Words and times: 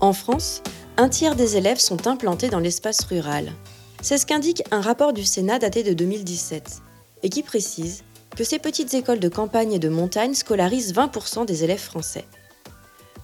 En 0.00 0.12
France, 0.12 0.62
un 0.96 1.08
tiers 1.08 1.34
des 1.34 1.56
élèves 1.56 1.80
sont 1.80 2.06
implantés 2.06 2.48
dans 2.48 2.60
l'espace 2.60 3.04
rural. 3.04 3.50
C'est 4.00 4.16
ce 4.16 4.26
qu'indique 4.26 4.62
un 4.70 4.80
rapport 4.80 5.12
du 5.12 5.24
Sénat 5.24 5.58
daté 5.58 5.82
de 5.82 5.92
2017 5.92 6.78
et 7.24 7.28
qui 7.28 7.42
précise 7.42 8.04
que 8.36 8.44
ces 8.44 8.60
petites 8.60 8.94
écoles 8.94 9.18
de 9.18 9.28
campagne 9.28 9.72
et 9.72 9.80
de 9.80 9.88
montagne 9.88 10.34
scolarisent 10.34 10.94
20% 10.94 11.46
des 11.46 11.64
élèves 11.64 11.80
français. 11.80 12.24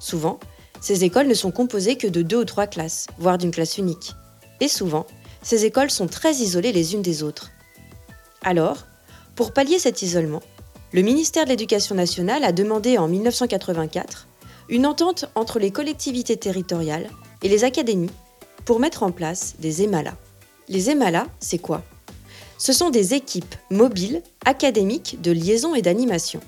Souvent, 0.01 0.41
ces 0.81 1.05
écoles 1.05 1.29
ne 1.29 1.35
sont 1.35 1.53
composées 1.53 1.97
que 1.97 2.09
de 2.09 2.23
deux 2.23 2.41
ou 2.41 2.45
trois 2.45 2.67
classes, 2.67 3.07
voire 3.19 3.39
d'une 3.39 3.53
classe 3.53 3.79
unique. 3.79 4.13
Et 4.61 4.69
souvent, 4.69 5.07
ces 5.43 5.67
écoles 5.67 5.93
sont 5.93 6.09
très 6.09 6.35
isolées 6.35 6.73
les 6.73 6.95
unes 6.95 7.03
des 7.03 7.23
autres. 7.23 7.53
Alors, 8.43 8.79
pour 9.37 9.53
pallier 9.53 9.79
cet 9.79 10.03
isolement, 10.03 10.43
le 10.93 11.03
ministère 11.03 11.45
de 11.45 11.51
l'Éducation 11.51 11.95
nationale 11.95 12.43
a 12.43 12.51
demandé 12.51 12.99
en 12.99 13.07
1984 13.07 14.27
une 14.69 14.87
entente 14.87 15.27
entre 15.35 15.59
les 15.59 15.71
collectivités 15.71 16.37
territoriales 16.37 17.11
et 17.43 17.49
les 17.49 17.65
académies 17.65 18.11
pour 18.65 18.81
mettre 18.81 19.03
en 19.03 19.11
place 19.11 19.55
des 19.59 19.83
EMALA. 19.83 20.17
Les 20.69 20.91
EMALA, 20.91 21.27
c'est 21.41 21.59
quoi? 21.59 21.83
Ce 22.59 22.73
sont 22.73 22.91
des 22.91 23.15
équipes 23.15 23.55
mobiles 23.71 24.23
académiques 24.45 25.21
de 25.21 25.33
liaison 25.33 25.75
et 25.75 25.83
d'animation. 25.83 26.41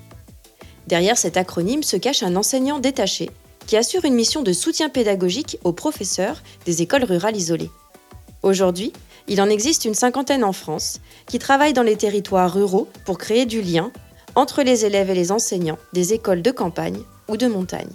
Derrière 0.87 1.17
cet 1.17 1.37
acronyme 1.37 1.83
se 1.83 1.97
cache 1.97 2.23
un 2.23 2.35
enseignant 2.35 2.79
détaché 2.79 3.29
qui 3.67 3.77
assure 3.77 4.05
une 4.05 4.15
mission 4.15 4.41
de 4.41 4.53
soutien 4.53 4.89
pédagogique 4.89 5.59
aux 5.63 5.73
professeurs 5.73 6.41
des 6.65 6.81
écoles 6.81 7.03
rurales 7.03 7.35
isolées. 7.35 7.69
Aujourd'hui, 8.41 8.93
il 9.27 9.41
en 9.41 9.49
existe 9.49 9.83
une 9.83 9.93
cinquantaine 9.93 10.45
en 10.45 10.53
France 10.53 11.01
qui 11.25 11.37
travaillent 11.37 11.73
dans 11.73 11.83
les 11.83 11.97
territoires 11.97 12.53
ruraux 12.53 12.87
pour 13.05 13.17
créer 13.17 13.45
du 13.45 13.61
lien 13.61 13.91
entre 14.35 14.63
les 14.63 14.85
élèves 14.85 15.09
et 15.09 15.15
les 15.15 15.31
enseignants 15.31 15.77
des 15.91 16.13
écoles 16.13 16.41
de 16.41 16.51
campagne 16.51 17.01
ou 17.27 17.35
de 17.35 17.47
montagne. 17.47 17.91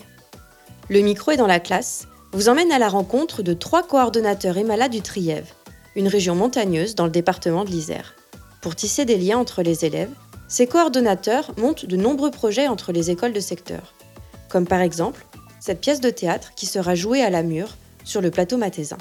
Le 0.88 1.00
micro 1.00 1.30
est 1.30 1.36
dans 1.36 1.46
la 1.46 1.60
classe 1.60 2.06
vous 2.32 2.48
emmène 2.48 2.72
à 2.72 2.78
la 2.78 2.88
rencontre 2.88 3.42
de 3.42 3.52
trois 3.52 3.82
coordonnateurs 3.82 4.56
EMALA 4.56 4.88
du 4.88 5.02
Trièvre 5.02 5.54
une 5.94 6.08
région 6.08 6.34
montagneuse 6.34 6.94
dans 6.94 7.04
le 7.04 7.10
département 7.10 7.64
de 7.64 7.70
l'Isère. 7.70 8.14
Pour 8.60 8.76
tisser 8.76 9.04
des 9.04 9.16
liens 9.16 9.38
entre 9.38 9.62
les 9.62 9.84
élèves, 9.84 10.10
ces 10.48 10.66
coordonnateurs 10.66 11.52
montent 11.56 11.86
de 11.86 11.96
nombreux 11.96 12.30
projets 12.30 12.68
entre 12.68 12.92
les 12.92 13.10
écoles 13.10 13.32
de 13.32 13.40
secteur, 13.40 13.94
comme 14.48 14.66
par 14.66 14.80
exemple 14.80 15.26
cette 15.60 15.80
pièce 15.80 16.00
de 16.00 16.10
théâtre 16.10 16.52
qui 16.56 16.66
sera 16.66 16.94
jouée 16.94 17.22
à 17.22 17.30
la 17.30 17.42
mure 17.42 17.76
sur 18.04 18.20
le 18.20 18.30
plateau 18.30 18.56
mathésin. 18.56 18.98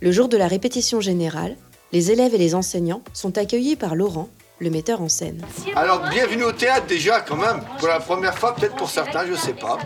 Le 0.00 0.10
jour 0.10 0.28
de 0.28 0.36
la 0.36 0.48
répétition 0.48 1.00
générale, 1.00 1.56
les 1.92 2.10
élèves 2.10 2.34
et 2.34 2.38
les 2.38 2.54
enseignants 2.54 3.02
sont 3.12 3.38
accueillis 3.38 3.76
par 3.76 3.94
Laurent, 3.94 4.28
le 4.58 4.70
metteur 4.70 5.02
en 5.02 5.08
scène. 5.08 5.42
Alors 5.76 6.08
bienvenue 6.10 6.44
au 6.44 6.52
théâtre 6.52 6.86
déjà 6.86 7.20
quand 7.20 7.36
même, 7.36 7.60
pour 7.78 7.88
la 7.88 8.00
première 8.00 8.36
fois 8.36 8.54
peut-être 8.54 8.76
pour 8.76 8.90
certains, 8.90 9.26
je 9.26 9.34
sais 9.34 9.54
pas. 9.54 9.78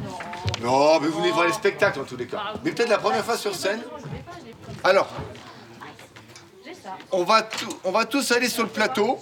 Non, 0.66 0.98
mais 0.98 1.06
vous 1.06 1.20
venez 1.20 1.30
voir 1.30 1.46
les 1.46 1.52
spectacles 1.52 2.00
en 2.00 2.04
tous 2.04 2.16
les 2.16 2.26
cas. 2.26 2.54
Mais 2.64 2.72
peut-être 2.72 2.88
la 2.88 2.98
première 2.98 3.24
fois 3.24 3.36
sur 3.36 3.54
scène. 3.54 3.80
Alors, 4.82 5.08
on 7.12 7.22
va, 7.22 7.48
on 7.84 7.92
va 7.92 8.04
tous 8.04 8.32
aller 8.32 8.48
sur 8.48 8.64
le 8.64 8.68
plateau 8.68 9.20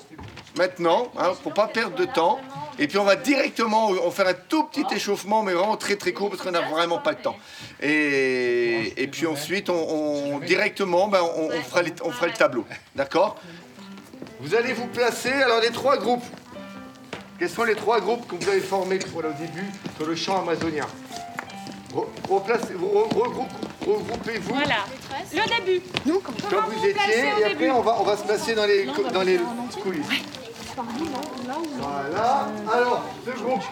maintenant, 0.57 1.13
hein, 1.19 1.33
pour 1.43 1.53
pas 1.53 1.67
perdre 1.67 1.97
de 1.97 2.07
temps. 2.07 2.41
Et 2.79 2.89
puis 2.89 2.97
on 2.97 3.05
va 3.05 3.17
directement 3.17 3.89
on 3.91 4.11
faire 4.11 4.29
un 4.29 4.35
tout 4.35 4.65
petit 4.65 4.87
échauffement, 4.95 5.43
mais 5.43 5.53
vraiment 5.53 5.77
très 5.77 5.97
très 5.97 6.15
court 6.15 6.31
parce 6.31 6.41
qu'on 6.41 6.51
n'a 6.51 6.63
vraiment 6.63 6.99
pas 6.99 7.11
le 7.11 7.19
temps. 7.19 7.37
Et, 7.83 9.07
puis 9.13 9.27
ensuite, 9.27 9.69
on, 9.69 10.39
directement, 10.39 11.09
ben, 11.09 11.21
on, 11.23 11.51
fera 11.61 11.83
on 12.05 12.11
fera 12.11 12.27
le 12.27 12.33
tableau. 12.33 12.65
D'accord? 12.97 13.37
Vous 14.41 14.55
allez 14.55 14.73
vous 14.73 14.87
placer, 14.87 15.31
alors 15.31 15.61
les 15.61 15.73
trois 15.73 15.99
groupes. 15.99 16.25
Quels 17.39 17.51
sont 17.51 17.65
les 17.65 17.75
trois 17.75 18.01
groupes 18.01 18.27
que 18.29 18.37
vous 18.37 18.49
avez 18.49 18.61
formés 18.61 18.99
pour 18.99 19.19
au 19.19 19.33
début 19.33 19.71
sur 19.97 20.07
le 20.07 20.15
champ 20.15 20.43
amazonien 20.43 20.87
regroupez-vous. 23.87 24.55
Voilà, 24.55 24.85
le 25.33 25.65
début. 25.65 25.85
Nous, 26.07 26.21
comme 26.21 26.65
vous 26.67 26.87
étiez, 26.87 27.25
et 27.41 27.45
après 27.45 27.71
on 27.71 27.83
va, 27.83 27.97
on 28.01 28.05
va 28.05 28.17
se 28.17 28.25
placer 28.25 28.55
dans 28.55 28.67
les, 28.67 28.87
dans 29.13 29.23
les 29.23 29.39
coulisses. 29.83 30.07
Voilà. 30.77 32.49
Alors, 32.73 33.05
groupe. 33.27 33.63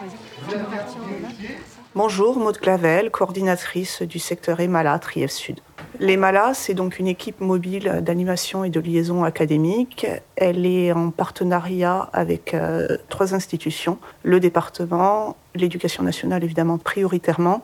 Bonjour, 1.95 2.39
Maud 2.39 2.59
Clavel, 2.59 3.11
coordinatrice 3.11 4.03
du 4.03 4.19
secteur 4.19 4.61
EMALA 4.61 4.99
Trièvre 4.99 5.33
Sud. 5.33 5.61
L'EMALA, 6.01 6.55
c'est 6.55 6.75
donc 6.75 6.99
une 6.99 7.07
équipe 7.07 7.41
mobile 7.41 8.01
d'animation 8.03 8.65
et 8.65 8.71
de 8.71 8.81
liaison 8.81 9.25
académique. 9.25 10.07
Elle 10.37 10.67
est 10.67 10.91
en 10.93 11.11
partenariat 11.11 12.09
avec 12.13 12.55
euh, 12.55 12.97
trois 13.09 13.35
institutions, 13.35 13.99
le 14.23 14.41
département, 14.41 15.37
l'éducation 15.55 16.03
nationale 16.03 16.43
évidemment 16.45 16.79
prioritairement, 16.79 17.63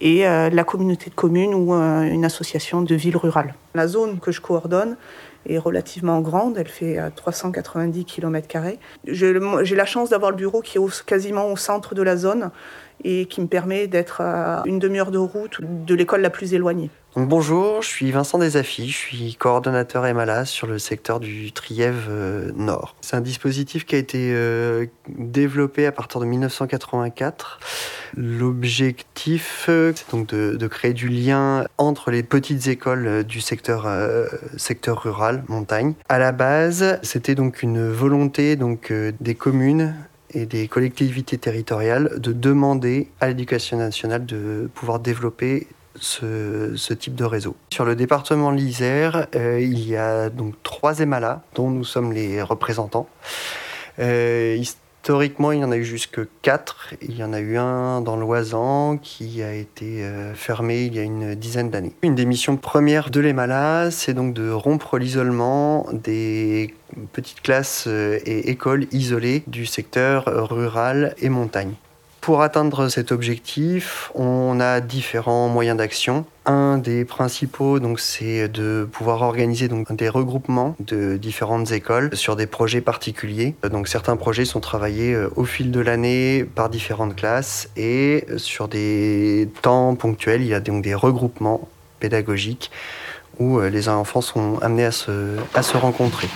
et 0.00 0.26
euh, 0.26 0.50
la 0.50 0.64
communauté 0.64 1.10
de 1.10 1.14
communes 1.14 1.54
ou 1.54 1.74
euh, 1.74 2.02
une 2.02 2.24
association 2.24 2.80
de 2.80 2.94
villes 2.94 3.16
rurales. 3.16 3.54
La 3.74 3.86
zone 3.86 4.18
que 4.18 4.32
je 4.32 4.40
coordonne 4.40 4.96
est 5.46 5.58
relativement 5.58 6.20
grande, 6.22 6.56
elle 6.56 6.68
fait 6.68 6.98
390 7.16 8.06
km. 8.06 8.48
J'ai 9.06 9.76
la 9.76 9.84
chance 9.84 10.08
d'avoir 10.08 10.30
le 10.30 10.38
bureau 10.38 10.62
qui 10.62 10.78
est 10.78 11.04
quasiment 11.04 11.52
au 11.52 11.56
centre 11.56 11.94
de 11.94 12.00
la 12.00 12.16
zone 12.16 12.50
et 13.02 13.26
qui 13.26 13.42
me 13.42 13.46
permet 13.46 13.86
d'être 13.86 14.22
à 14.22 14.62
une 14.64 14.78
demi-heure 14.78 15.10
de 15.10 15.18
route 15.18 15.60
de 15.60 15.94
l'école 15.94 16.22
la 16.22 16.30
plus 16.30 16.54
éloignée. 16.54 16.88
Bonjour, 17.16 17.82
je 17.82 17.88
suis 17.88 18.10
Vincent 18.10 18.38
Desafis, 18.38 18.88
je 18.88 18.96
suis 18.96 19.34
coordonnateur 19.36 20.02
MLA 20.02 20.44
sur 20.44 20.66
le 20.66 20.78
secteur 20.78 21.20
du 21.20 21.52
Trièvre 21.52 22.08
euh, 22.08 22.50
Nord. 22.56 22.96
C'est 23.00 23.16
un 23.16 23.20
dispositif 23.20 23.86
qui 23.86 23.94
a 23.94 23.98
été 23.98 24.32
euh, 24.32 24.86
développé 25.08 25.86
à 25.86 25.92
partir 25.92 26.20
de 26.20 26.26
1984. 26.26 27.60
L'objectif, 28.16 29.64
c'est 29.66 30.10
donc 30.10 30.26
de, 30.28 30.66
créer 30.66 30.92
du 30.92 31.08
lien 31.08 31.66
entre 31.78 32.10
les 32.10 32.22
petites 32.22 32.66
écoles 32.66 33.06
euh, 33.06 33.22
du 33.22 33.40
secteur, 33.40 33.88
secteur 34.56 35.02
rural, 35.02 35.44
montagne. 35.48 35.94
À 36.08 36.18
la 36.18 36.32
base, 36.32 36.98
c'était 37.02 37.34
donc 37.34 37.62
une 37.62 37.90
volonté 37.90 38.56
donc, 38.56 38.92
des 39.20 39.34
communes 39.34 39.94
et 40.30 40.46
des 40.46 40.66
collectivités 40.66 41.38
territoriales 41.38 42.18
de 42.18 42.32
demander 42.32 43.08
à 43.20 43.28
l'éducation 43.28 43.76
nationale 43.76 44.26
de 44.26 44.68
pouvoir 44.74 44.98
développer 44.98 45.68
ce, 46.00 46.92
type 46.94 47.14
de 47.14 47.24
réseau. 47.24 47.56
Sur 47.72 47.84
le 47.84 47.96
département 47.96 48.52
de 48.52 48.56
l'Isère, 48.56 49.26
euh, 49.34 49.60
il 49.60 49.86
y 49.88 49.96
a 49.96 50.30
donc 50.30 50.54
trois 50.62 51.00
EMALA 51.00 51.42
dont 51.54 51.70
nous 51.70 51.84
sommes 51.84 52.12
les 52.12 52.42
représentants. 52.42 53.08
Euh, 53.98 54.56
Historiquement, 55.04 55.52
il 55.52 55.60
y 55.60 55.64
en 55.64 55.70
a 55.70 55.76
eu 55.76 55.84
jusque 55.84 56.20
quatre. 56.40 56.94
Il 57.02 57.14
y 57.18 57.22
en 57.22 57.34
a 57.34 57.40
eu 57.40 57.58
un 57.58 58.00
dans 58.00 58.16
l'Oisan 58.16 58.96
qui 58.96 59.42
a 59.42 59.52
été 59.52 60.02
euh, 60.02 60.32
fermé 60.32 60.84
il 60.84 60.94
y 60.94 60.98
a 60.98 61.02
une 61.02 61.34
dizaine 61.34 61.68
d'années. 61.68 61.92
Une 62.00 62.14
des 62.14 62.24
missions 62.24 62.56
premières 62.56 63.10
de 63.10 63.20
l'EMALA, 63.20 63.90
c'est 63.90 64.14
donc 64.14 64.32
de 64.32 64.50
rompre 64.50 64.96
l'isolement 64.96 65.86
des 65.92 66.74
petites 67.12 67.42
classes 67.42 67.86
et 67.86 68.50
écoles 68.50 68.86
isolées 68.92 69.42
du 69.46 69.66
secteur 69.66 70.48
rural 70.48 71.14
et 71.18 71.28
montagne. 71.28 71.74
Pour 72.24 72.40
atteindre 72.40 72.88
cet 72.88 73.12
objectif, 73.12 74.10
on 74.14 74.58
a 74.58 74.80
différents 74.80 75.48
moyens 75.48 75.76
d'action. 75.76 76.24
Un 76.46 76.78
des 76.78 77.04
principaux, 77.04 77.80
donc, 77.80 78.00
c'est 78.00 78.48
de 78.48 78.88
pouvoir 78.90 79.20
organiser 79.20 79.68
donc, 79.68 79.94
des 79.94 80.08
regroupements 80.08 80.74
de 80.80 81.18
différentes 81.18 81.70
écoles 81.72 82.16
sur 82.16 82.34
des 82.34 82.46
projets 82.46 82.80
particuliers. 82.80 83.54
Donc, 83.70 83.88
certains 83.88 84.16
projets 84.16 84.46
sont 84.46 84.60
travaillés 84.60 85.12
euh, 85.12 85.28
au 85.36 85.44
fil 85.44 85.70
de 85.70 85.80
l'année 85.80 86.44
par 86.44 86.70
différentes 86.70 87.14
classes 87.14 87.68
et 87.76 88.24
sur 88.38 88.68
des 88.68 89.50
temps 89.60 89.94
ponctuels, 89.94 90.40
il 90.40 90.48
y 90.48 90.54
a 90.54 90.60
donc 90.60 90.82
des 90.82 90.94
regroupements 90.94 91.68
pédagogiques 92.00 92.70
où 93.38 93.58
euh, 93.58 93.68
les 93.68 93.90
enfants 93.90 94.22
sont 94.22 94.58
amenés 94.62 94.86
à 94.86 94.92
se 94.92 95.76
rencontrer. 95.76 96.28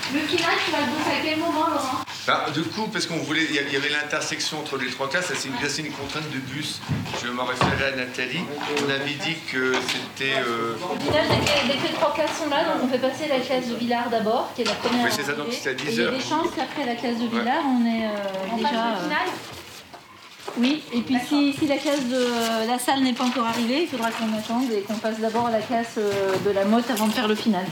Bah, 2.29 2.45
du 2.53 2.63
coup, 2.63 2.89
parce 2.93 3.07
qu'on 3.07 3.17
voulait, 3.17 3.47
il 3.49 3.55
y 3.73 3.77
avait 3.77 3.89
l'intersection 3.89 4.59
entre 4.59 4.77
les 4.77 4.91
trois 4.91 5.09
classes, 5.09 5.33
c'est 5.35 5.49
une, 5.49 5.87
une 5.87 5.93
contrainte 5.93 6.31
de 6.31 6.39
bus. 6.39 6.79
Je 7.25 7.31
m'en 7.31 7.47
référais 7.47 7.95
à 7.95 7.97
Nathalie. 7.97 8.45
On 8.87 8.91
avait 8.91 9.15
dit 9.15 9.37
que 9.51 9.73
c'était. 9.73 10.35
Euh... 10.35 10.75
Au 10.75 11.01
final, 11.01 11.25
dès 11.67 11.73
que, 11.79 11.87
les 11.89 11.95
trois 11.95 12.13
classes 12.13 12.37
sont 12.37 12.51
là, 12.51 12.65
donc 12.65 12.85
on 12.85 12.89
fait 12.89 12.99
passer 12.99 13.29
la 13.29 13.41
classe 13.41 13.69
de 13.69 13.77
Villard 13.77 14.11
d'abord, 14.11 14.53
qui 14.55 14.61
est 14.61 14.67
la 14.67 14.75
première. 14.75 15.07
Oui, 15.07 15.11
c'est 15.11 15.23
ça, 15.23 15.33
donc 15.33 15.47
c'est 15.53 15.71
à 15.71 15.73
10 15.73 16.01
heures. 16.01 16.13
Il 16.13 16.17
y 16.17 16.17
a 16.17 16.23
des 16.23 16.29
chances 16.29 16.49
qu'après 16.55 16.85
la 16.85 16.97
classe 16.97 17.17
de 17.17 17.29
Villard, 17.29 17.65
on 17.65 17.87
est 17.87 18.05
euh, 18.05 18.57
déjà. 18.57 18.69
Euh, 18.69 19.09
Oui, 20.61 20.83
et 20.93 21.03
puis 21.03 21.17
si, 21.25 21.53
si 21.53 21.67
la 21.67 21.77
classe 21.77 22.09
de 22.09 22.67
la 22.67 22.79
salle 22.79 23.01
n'est 23.03 23.13
pas 23.13 23.25
encore 23.25 23.47
arrivée, 23.47 23.83
il 23.83 23.87
faudra 23.87 24.11
qu'on 24.11 24.37
attende 24.37 24.71
et 24.73 24.81
qu'on 24.81 24.95
passe 24.95 25.21
d'abord 25.21 25.51
la 25.51 25.61
classe 25.61 25.95
euh, 25.99 26.33
de 26.45 26.51
la 26.51 26.65
motte 26.65 26.91
avant 26.91 27.07
de 27.07 27.13
faire 27.13 27.29
le 27.29 27.37
final. 27.37 27.65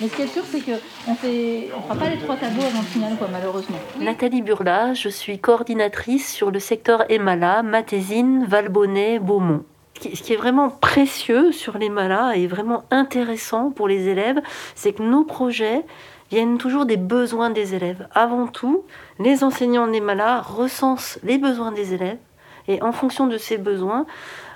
Mais 0.00 0.08
ce 0.08 0.14
qui 0.14 0.22
est 0.22 0.26
sûr, 0.28 0.44
c'est 0.48 0.60
qu'on 0.60 0.70
ne 0.72 1.74
on 1.76 1.82
fera 1.82 1.94
pas 1.96 2.08
les 2.10 2.18
trois 2.18 2.36
tableaux 2.36 2.62
avant 2.62 2.78
le 2.78 2.86
final, 2.86 3.16
quoi, 3.18 3.28
malheureusement. 3.32 3.78
Nathalie 4.00 4.42
Burla, 4.42 4.94
je 4.94 5.08
suis 5.08 5.40
coordinatrice 5.40 6.32
sur 6.32 6.52
le 6.52 6.60
secteur 6.60 7.10
Emala, 7.10 7.64
Matésine, 7.64 8.44
Valbonnet, 8.46 9.18
Beaumont. 9.18 9.64
Ce 10.00 10.22
qui 10.22 10.32
est 10.32 10.36
vraiment 10.36 10.70
précieux 10.70 11.50
sur 11.50 11.76
les 11.76 11.88
malas 11.88 12.34
et 12.36 12.46
vraiment 12.46 12.84
intéressant 12.92 13.72
pour 13.72 13.88
les 13.88 14.06
élèves, 14.06 14.40
c'est 14.76 14.92
que 14.92 15.02
nos 15.02 15.24
projets 15.24 15.84
viennent 16.30 16.58
toujours 16.58 16.86
des 16.86 16.96
besoins 16.96 17.50
des 17.50 17.74
élèves. 17.74 18.06
Avant 18.14 18.46
tout, 18.46 18.84
les 19.18 19.42
enseignants 19.42 19.88
des 19.88 20.00
malas 20.00 20.40
recensent 20.40 21.18
les 21.24 21.38
besoins 21.38 21.72
des 21.72 21.94
élèves 21.94 22.18
et 22.68 22.82
en 22.82 22.92
fonction 22.92 23.26
de 23.26 23.36
ces 23.36 23.58
besoins, 23.58 24.06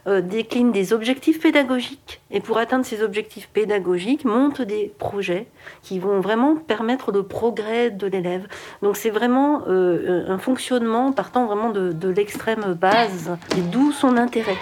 euh, 0.06 0.20
déclinent 0.20 0.72
des 0.72 0.92
objectifs 0.92 1.40
pédagogiques 1.40 2.20
et 2.30 2.40
pour 2.40 2.58
atteindre 2.58 2.84
ces 2.84 3.02
objectifs 3.02 3.48
pédagogiques, 3.48 4.24
montent 4.24 4.62
des 4.62 4.92
projets 4.98 5.46
qui 5.82 5.98
vont 5.98 6.20
vraiment 6.20 6.56
permettre 6.56 7.12
le 7.12 7.22
progrès 7.22 7.90
de 7.90 8.06
l'élève. 8.06 8.46
Donc 8.82 8.96
c'est 8.96 9.10
vraiment 9.10 9.62
euh, 9.68 10.24
un 10.28 10.38
fonctionnement 10.38 11.12
partant 11.12 11.46
vraiment 11.46 11.70
de, 11.70 11.92
de 11.92 12.08
l'extrême 12.08 12.74
base 12.74 13.36
d'où 13.70 13.92
son 13.92 14.16
intérêt. 14.16 14.58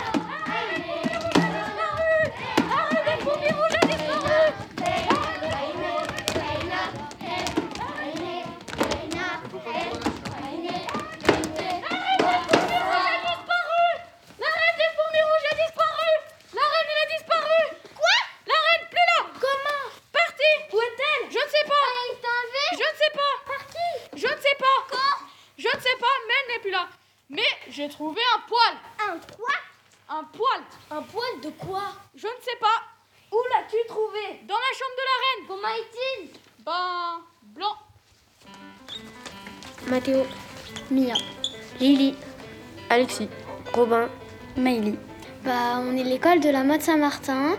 De 46.50 46.56
la 46.56 46.64
mode 46.64 46.80
Saint-Martin. 46.82 47.56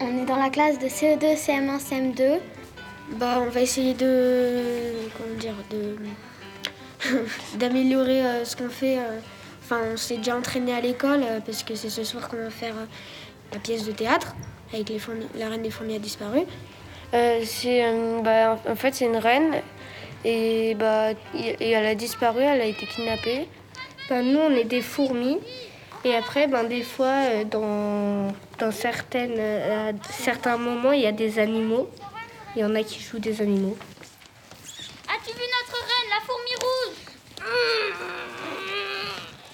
On 0.00 0.22
est 0.22 0.24
dans 0.24 0.36
la 0.36 0.50
classe 0.50 0.78
de 0.78 0.86
CE2, 0.86 1.34
CM1, 1.36 1.78
CM2. 1.80 2.38
Bah, 3.16 3.42
on 3.44 3.50
va 3.50 3.60
essayer 3.60 3.92
de. 3.94 4.62
Comment 5.16 5.36
dire 5.36 5.54
De. 5.70 5.96
d'améliorer 7.58 8.24
euh, 8.24 8.44
ce 8.44 8.54
qu'on 8.56 8.68
fait. 8.68 8.98
euh, 8.98 9.18
Enfin, 9.64 9.80
on 9.92 9.96
s'est 9.96 10.16
déjà 10.18 10.36
entraîné 10.36 10.74
à 10.74 10.80
l'école 10.80 11.22
euh, 11.22 11.38
parce 11.44 11.62
que 11.64 11.74
c'est 11.76 11.90
ce 11.90 12.02
soir 12.04 12.28
qu'on 12.28 12.36
va 12.36 12.50
faire 12.50 12.74
euh, 12.76 12.86
la 13.52 13.58
pièce 13.58 13.84
de 13.84 13.92
théâtre 13.92 14.34
avec 14.72 14.88
les 14.88 14.98
fourmis- 14.98 15.26
la 15.36 15.48
reine 15.48 15.62
des 15.62 15.70
fourmis 15.70 15.94
a 15.96 15.98
disparu. 16.00 16.40
Euh, 17.14 17.40
c'est 17.44 17.84
euh, 17.84 18.20
bah, 18.20 18.58
en 18.66 18.72
en 18.72 18.76
fait 18.76 18.94
c'est 18.94 19.04
une 19.06 19.16
reine 19.16 19.54
et 20.24 20.74
bah 20.76 21.12
y- 21.34 21.56
et 21.60 21.70
elle 21.70 21.86
a 21.86 21.94
disparu, 21.94 22.42
elle 22.42 22.60
a 22.60 22.64
été 22.64 22.84
kidnappée. 22.86 23.48
Ben, 24.08 24.22
nous, 24.24 24.38
on 24.40 24.50
est 24.50 24.64
des 24.64 24.82
fourmis. 24.82 25.38
Et 26.04 26.16
après, 26.16 26.46
ben, 26.46 26.64
des 26.64 26.82
fois, 26.82 27.06
euh, 27.06 27.44
dans, 27.44 28.32
dans 28.58 28.72
certaines, 28.72 29.36
euh, 29.38 29.90
à 29.90 29.92
certains 30.10 30.56
moments, 30.56 30.92
il 30.92 31.02
y 31.02 31.06
a 31.06 31.12
des 31.12 31.38
animaux. 31.38 31.90
Il 32.56 32.62
y 32.62 32.64
en 32.64 32.74
a 32.74 32.82
qui 32.82 33.00
jouent 33.00 33.18
des 33.18 33.42
animaux. 33.42 33.76
As-tu 35.08 35.32
vu 35.32 35.42
notre 35.42 35.76
reine, 35.78 36.08
la 36.10 36.20
fourmi 36.26 36.54
rouge? 36.62 36.96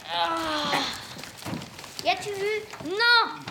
Ah. 0.08 0.78
Y 2.04 2.08
as-tu 2.08 2.30
vu? 2.30 2.90
Non 2.90 3.42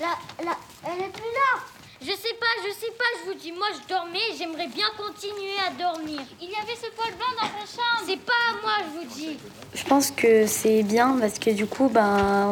la, 0.00 0.18
la, 0.44 0.56
Elle 0.84 1.04
est 1.04 1.12
plus 1.12 1.22
là 1.22 1.69
Je 2.02 2.06
sais 2.06 2.34
pas, 2.40 2.46
je 2.66 2.72
sais 2.72 2.92
pas, 2.96 3.04
je 3.20 3.30
vous 3.30 3.38
dis, 3.38 3.52
moi 3.52 3.66
je 3.74 3.86
dormais, 3.94 4.18
j'aimerais 4.38 4.68
bien 4.68 4.86
continuer 4.96 5.56
à 5.66 5.70
dormir. 5.70 6.20
Il 6.40 6.48
y 6.48 6.54
avait 6.54 6.74
ce 6.74 6.90
poil 6.96 7.10
blanc 7.10 7.26
dans 7.34 7.46
ta 7.46 7.66
chambre 7.66 8.02
C'est 8.06 8.20
pas 8.20 8.32
à 8.32 8.62
moi, 8.62 8.72
je 8.86 8.98
vous 8.98 9.14
dis 9.14 9.38
Je 9.74 9.84
pense 9.84 10.10
que 10.10 10.46
c'est 10.46 10.82
bien 10.82 11.18
parce 11.20 11.38
que 11.38 11.50
du 11.50 11.66
coup, 11.66 11.90
ben, 11.90 12.46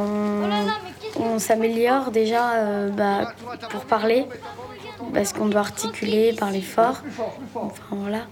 on, 1.17 1.23
on 1.23 1.39
s'améliore 1.39 2.11
déjà 2.11 2.53
euh, 2.57 2.91
bah, 2.91 3.33
pour 3.71 3.87
parler. 3.87 4.27
Parce 5.15 5.33
qu'on 5.33 5.47
doit 5.47 5.61
articuler, 5.61 6.35
parler 6.35 6.61
fort. 6.61 7.03
Enfin 7.55 7.73
voilà. 7.93 8.27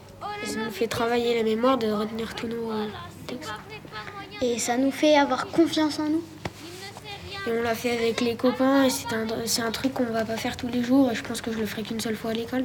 Ça 0.44 0.58
nous 0.58 0.70
fait 0.70 0.86
travailler 0.86 1.34
la 1.34 1.44
mémoire 1.44 1.78
de 1.78 1.90
retenir 1.90 2.34
tous 2.34 2.46
nos 2.46 2.70
euh, 2.70 2.88
textes. 3.26 3.50
Et 4.42 4.58
ça 4.58 4.76
nous 4.76 4.90
fait 4.90 5.16
avoir 5.16 5.46
confiance 5.46 5.98
en 5.98 6.10
nous. 6.10 6.22
Et 7.46 7.50
on 7.58 7.62
l'a 7.62 7.74
fait 7.74 7.96
avec 7.96 8.20
les 8.20 8.34
copains 8.34 8.84
et 8.84 8.90
c'est 8.90 9.14
un, 9.14 9.26
c'est 9.44 9.62
un 9.62 9.70
truc 9.70 9.94
qu'on 9.94 10.04
va 10.04 10.24
pas 10.24 10.36
faire 10.36 10.56
tous 10.56 10.68
les 10.68 10.82
jours. 10.82 11.10
Et 11.12 11.14
je 11.14 11.22
pense 11.22 11.40
que 11.40 11.52
je 11.52 11.58
le 11.58 11.66
ferai 11.66 11.82
qu'une 11.82 12.00
seule 12.00 12.16
fois 12.16 12.32
à 12.32 12.34
l'école. 12.34 12.64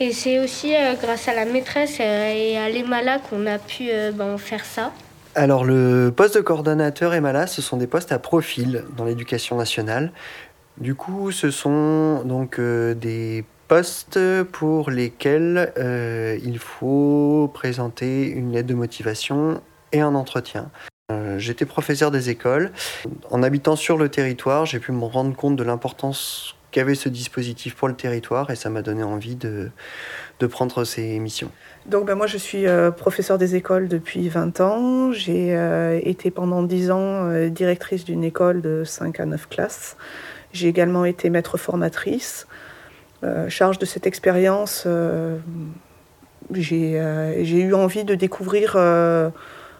Et 0.00 0.12
c'est 0.12 0.40
aussi 0.40 0.74
euh, 0.74 0.94
grâce 1.00 1.28
à 1.28 1.34
la 1.34 1.44
maîtresse 1.44 1.98
euh, 2.00 2.32
et 2.34 2.58
à 2.58 2.68
l'EMALA 2.68 3.18
qu'on 3.18 3.46
a 3.46 3.58
pu 3.58 3.90
euh, 3.90 4.10
ben, 4.10 4.36
faire 4.38 4.64
ça. 4.64 4.92
Alors 5.36 5.64
le 5.64 6.12
poste 6.14 6.36
de 6.36 6.40
coordonnateur 6.40 7.14
EMALA, 7.14 7.46
ce 7.46 7.62
sont 7.62 7.76
des 7.76 7.86
postes 7.86 8.10
à 8.10 8.18
profil 8.18 8.84
dans 8.96 9.04
l'éducation 9.04 9.56
nationale. 9.56 10.12
Du 10.78 10.96
coup, 10.96 11.30
ce 11.30 11.50
sont 11.52 12.22
donc 12.24 12.60
des 12.60 13.44
postes 13.68 14.18
pour 14.52 14.90
lesquels 14.90 15.72
il 16.44 16.58
faut 16.58 17.50
présenter 17.54 18.26
une 18.26 18.52
lettre 18.52 18.68
de 18.68 18.74
motivation 18.74 19.60
et 19.92 20.00
un 20.00 20.16
entretien. 20.16 20.70
Euh, 21.12 21.38
J'étais 21.38 21.66
professeur 21.66 22.10
des 22.10 22.30
écoles. 22.30 22.70
En 23.30 23.42
habitant 23.42 23.76
sur 23.76 23.98
le 23.98 24.08
territoire, 24.08 24.64
j'ai 24.64 24.78
pu 24.78 24.90
me 24.90 25.04
rendre 25.04 25.36
compte 25.36 25.54
de 25.54 25.62
l'importance 25.62 26.56
qu'avait 26.70 26.94
ce 26.94 27.10
dispositif 27.10 27.74
pour 27.76 27.88
le 27.88 27.94
territoire 27.94 28.50
et 28.50 28.56
ça 28.56 28.70
m'a 28.70 28.80
donné 28.80 29.02
envie 29.02 29.36
de, 29.36 29.70
prendre 30.48 30.84
ces 30.84 31.18
missions. 31.18 31.50
Donc 31.86 32.06
ben, 32.06 32.14
moi 32.14 32.26
je 32.26 32.38
suis 32.38 32.66
euh, 32.66 32.90
professeur 32.90 33.36
des 33.36 33.54
écoles 33.54 33.88
depuis 33.88 34.30
20 34.30 34.60
ans. 34.60 35.12
J'ai 35.12 35.54
euh, 35.54 36.00
été 36.02 36.30
pendant 36.30 36.62
10 36.62 36.90
ans 36.90 37.48
directrice 37.48 38.06
d'une 38.06 38.24
école 38.24 38.62
de 38.62 38.82
5 38.84 39.20
à 39.20 39.26
9 39.26 39.46
classes. 39.48 39.98
J'ai 40.52 40.68
également 40.68 41.04
été 41.04 41.28
maître 41.28 41.58
formatrice. 41.58 42.46
Charge 43.48 43.78
de 43.78 43.86
cette 43.86 44.06
expérience, 44.06 44.86
j'ai 46.52 47.60
eu 47.60 47.74
envie 47.74 48.04
de 48.04 48.14
découvrir 48.14 48.76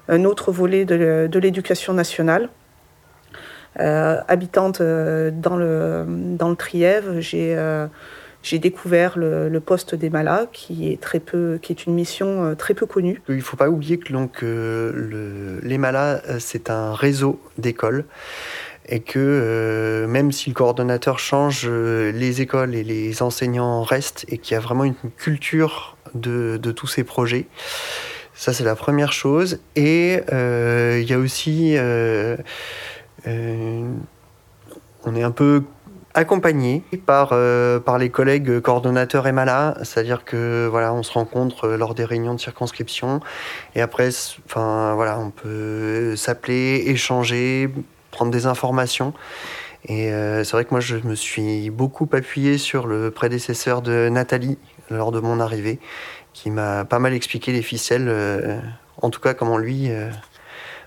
un 0.08 0.25
autre 0.25 0.52
volet 0.52 0.84
de, 0.84 1.38
l'éducation 1.38 1.92
nationale. 1.92 2.49
Euh, 3.80 4.20
habitante 4.28 4.80
euh, 4.80 5.32
dans 5.32 5.56
le, 5.56 6.04
dans 6.06 6.49
le 6.49 6.54
Trièvre, 6.54 7.20
j'ai 7.20 7.56
euh, 7.56 7.88
découvert 8.52 9.18
le, 9.18 9.58
poste 9.58 9.96
des 9.96 10.11
malades, 10.11 10.49
qui 10.52 10.92
est, 10.92 11.00
très 11.00 11.18
peu, 11.18 11.58
qui 11.61 11.73
est 11.73 11.87
une 11.87 11.94
mission 11.94 12.44
euh, 12.44 12.54
très 12.54 12.75
peu 12.75 12.87
connue. 12.87 13.20
Il 13.28 13.37
ne 13.37 13.40
faut 13.40 13.56
pas 13.56 13.68
oublier 13.68 13.99
que 13.99 14.12
donc, 14.12 14.42
le, 14.42 15.58
les 15.62 15.78
Malas, 15.78 16.20
c'est 16.38 16.70
un 16.70 16.94
réseau 16.94 17.40
d'écoles 17.58 18.04
et 18.87 19.00
que 19.00 20.04
même 20.06 20.30
si 20.30 20.50
le 20.50 20.54
coordonnateur 20.54 21.18
change, 21.18 21.66
les 21.66 22.42
écoles 22.42 22.75
et 22.75 22.84
les 22.84 23.23
enseignants 23.23 23.82
restent 23.82 24.26
et 24.28 24.37
qu'il 24.37 24.52
y 24.52 24.56
a 24.58 24.61
vraiment 24.61 24.84
une 24.84 24.94
culture 25.16 25.96
de, 26.14 26.58
de 26.58 26.70
tous 26.70 26.87
ces 26.87 27.02
projets. 27.02 27.46
Ça, 28.34 28.52
c'est 28.52 28.64
la 28.64 28.74
première 28.74 29.12
chose. 29.12 29.60
Et 29.76 30.20
euh, 30.32 30.98
il 31.00 31.08
y 31.08 31.14
a 31.14 31.18
aussi... 31.18 31.76
euh, 31.76 32.36
euh, 33.26 33.88
on 35.04 35.14
est 35.14 35.22
un 35.22 35.30
peu 35.30 35.62
accompagné 36.14 36.82
par, 37.06 37.34
par 37.84 37.98
les 37.98 38.08
collègues 38.08 38.60
coordonnateurs 38.60 39.26
EMALA, 39.26 39.76
c'est-à-dire 39.82 40.24
que 40.24 40.66
voilà, 40.70 40.94
on 40.94 41.02
se 41.02 41.12
rencontre 41.12 41.68
lors 41.68 41.94
des 41.94 42.04
réunions 42.04 42.34
de 42.34 42.40
circonscription 42.40 43.20
et 43.74 43.82
après, 43.82 44.10
voilà, 44.54 45.18
on 45.18 45.30
peut 45.30 46.14
s'appeler, 46.16 46.84
échanger, 46.86 47.68
prendre 48.12 48.30
des 48.30 48.46
informations. 48.46 49.12
Et 49.86 50.08
c'est 50.44 50.52
vrai 50.52 50.64
que 50.64 50.70
moi, 50.70 50.80
je 50.80 50.96
me 50.96 51.14
suis 51.14 51.68
beaucoup 51.68 52.08
appuyé 52.12 52.56
sur 52.56 52.86
le 52.86 53.10
prédécesseur 53.10 53.82
de 53.82 54.08
Nathalie 54.08 54.56
lors 54.90 55.12
de 55.12 55.20
mon 55.20 55.40
arrivée, 55.40 55.80
qui 56.34 56.50
m'a 56.50 56.84
pas 56.84 56.98
mal 56.98 57.14
expliqué 57.14 57.52
les 57.52 57.62
ficelles, 57.62 58.08
euh, 58.08 58.58
en 59.00 59.08
tout 59.08 59.20
cas 59.20 59.32
comment 59.32 59.56
lui 59.56 59.90
euh, 59.90 60.10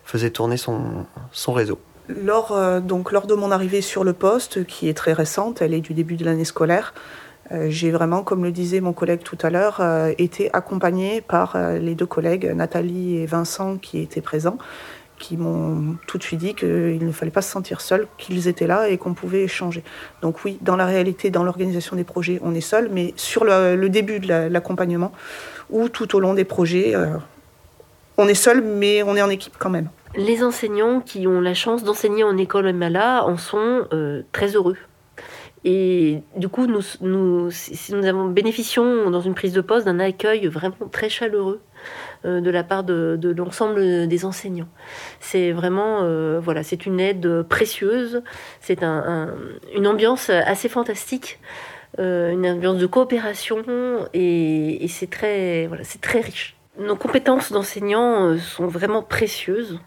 faisait 0.03 0.29
tourner 0.29 0.57
son, 0.57 1.07
réseau. 1.47 1.79
Lors, 2.09 2.51
euh, 2.51 2.79
donc, 2.79 3.11
lors 3.11 3.25
de 3.25 3.33
mon 3.33 3.49
arrivée 3.49 3.81
sur 3.81 4.03
le 4.03 4.13
poste, 4.13 4.65
qui 4.65 4.87
est 4.87 4.93
très 4.93 5.13
récente, 5.13 5.61
elle 5.61 5.73
est 5.73 5.81
du 5.81 5.93
début 5.93 6.17
de 6.17 6.25
l'année 6.25 6.45
scolaire, 6.45 6.93
j'ai 7.69 7.91
vraiment, 7.91 8.23
comme 8.23 8.43
le 8.43 8.51
disait 8.51 8.81
mon 8.81 8.91
collègue 8.91 9.21
tout 9.23 9.37
à 9.41 9.49
l'heure, 9.49 9.81
été 10.17 10.53
accompagnée 10.53 11.21
par 11.21 11.57
les 11.79 11.95
deux 11.95 12.05
collègues, 12.05 12.51
Nathalie 12.53 13.19
et 13.19 13.25
Vincent, 13.25 13.77
qui 13.77 13.99
étaient 13.99 14.19
présents, 14.19 14.57
qui 15.19 15.37
m'ont 15.37 15.95
tout 16.07 16.17
de 16.17 16.23
suite 16.23 16.39
dit 16.39 16.53
qu'il 16.53 17.05
ne 17.05 17.11
fallait 17.11 17.31
pas 17.31 17.41
se 17.41 17.51
sentir 17.51 17.81
seul, 17.81 18.07
qu'ils 18.17 18.47
étaient 18.47 18.67
là 18.67 18.89
et 18.89 18.97
qu'on 18.97 19.13
pouvait 19.13 19.43
échanger. 19.43 19.83
Donc 20.21 20.43
oui, 20.45 20.57
dans 20.61 20.75
la 20.75 20.85
réalité, 20.85 21.29
dans 21.29 21.43
l'organisation 21.43 21.95
des 21.95 22.03
projets, 22.03 22.39
on 22.43 22.53
est 22.53 22.61
seul, 22.61 22.89
mais 22.91 23.13
sur 23.15 23.43
le, 23.43 23.87
début 23.87 24.19
de 24.19 24.47
l'accompagnement 24.49 25.11
ou 25.69 25.89
tout 25.89 26.15
au 26.15 26.19
long 26.19 26.33
des 26.33 26.43
projets, 26.43 26.95
euh, 26.95 27.17
on 28.17 28.27
est 28.27 28.35
seul, 28.35 28.61
mais 28.61 29.03
on 29.03 29.15
est 29.15 29.21
en 29.21 29.29
équipe 29.29 29.55
quand 29.57 29.69
même. 29.69 29.89
Les 30.15 30.43
enseignants 30.43 31.01
qui 31.01 31.27
ont 31.27 31.41
la 31.41 31.53
chance 31.53 31.83
d'enseigner 31.83 32.23
en 32.23 32.37
école 32.37 32.71
Mala 32.73 33.23
en 33.25 33.37
sont 33.37 33.87
euh, 33.93 34.23
très 34.31 34.55
heureux. 34.55 34.77
Et 35.63 36.21
du 36.35 36.47
coup, 36.47 36.65
nous, 36.65 36.81
nous, 37.01 37.49
avons 38.05 38.29
bénéficions 38.29 39.09
dans 39.09 39.21
une 39.21 39.33
prise 39.33 39.53
de 39.53 39.61
poste 39.61 39.85
d'un 39.85 39.99
accueil 39.99 40.47
vraiment 40.47 40.87
très 40.91 41.09
chaleureux 41.09 41.59
de 42.23 42.49
la 42.49 42.63
part 42.63 42.83
de, 42.83 43.33
l'ensemble 43.37 44.07
des 44.07 44.25
enseignants. 44.25 44.67
C'est 45.19 45.51
vraiment, 45.51 45.99
euh, 46.03 46.39
voilà, 46.39 46.63
c'est 46.63 46.85
une 46.85 46.99
aide 46.99 47.43
précieuse, 47.43 48.21
c'est 48.59 48.83
une 48.83 49.87
ambiance 49.87 50.29
assez 50.29 50.69
fantastique, 50.69 51.39
euh, 51.99 52.31
une 52.31 52.45
ambiance 52.45 52.77
de 52.77 52.85
coopération 52.85 53.63
et, 54.13 54.85
c'est 54.89 55.09
très, 55.09 55.67
voilà, 55.67 55.83
c'est 55.83 56.01
très 56.01 56.21
riche. 56.21 56.55
Nos 56.79 56.95
compétences 56.95 57.51
d'enseignants 57.51 58.37
sont 58.37 58.67
vraiment 58.67 59.01
précieuses 59.01 59.79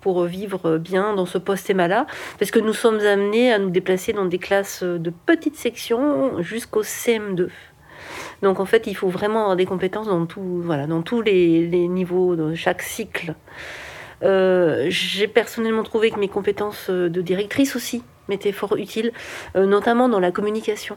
pour 0.00 0.24
vivre 0.24 0.78
bien 0.78 1.14
dans 1.14 1.26
ce 1.26 1.38
post-EMALA, 1.38 2.06
parce 2.38 2.50
que 2.50 2.60
nous 2.60 2.72
sommes 2.72 3.00
amenés 3.00 3.52
à 3.52 3.58
nous 3.58 3.70
déplacer 3.70 4.12
dans 4.12 4.24
des 4.24 4.38
classes 4.38 4.82
de 4.82 5.12
petites 5.26 5.56
sections 5.56 6.40
jusqu'au 6.40 6.82
CM2. 6.82 7.48
Donc 8.42 8.60
en 8.60 8.66
fait, 8.66 8.86
il 8.86 8.94
faut 8.94 9.08
vraiment 9.08 9.40
avoir 9.40 9.56
des 9.56 9.66
compétences 9.66 10.06
dans, 10.06 10.26
tout, 10.26 10.62
voilà, 10.62 10.86
dans 10.86 11.02
tous 11.02 11.22
les, 11.22 11.88
niveaux, 11.88 12.36
dans 12.36 12.54
chaque 12.54 12.82
cycle. 12.82 13.34
Euh, 14.22 14.86
j'ai 14.88 15.28
personnellement 15.28 15.82
trouvé 15.82 16.10
que 16.10 16.18
mes 16.18 16.28
compétences 16.28 16.90
de 16.90 17.20
directrice 17.20 17.76
aussi 17.76 18.02
m'étaient 18.28 18.52
fort 18.52 18.76
utiles, 18.76 19.12
euh, 19.56 19.66
notamment 19.66 20.08
dans 20.08 20.20
la 20.20 20.30
communication 20.30 20.96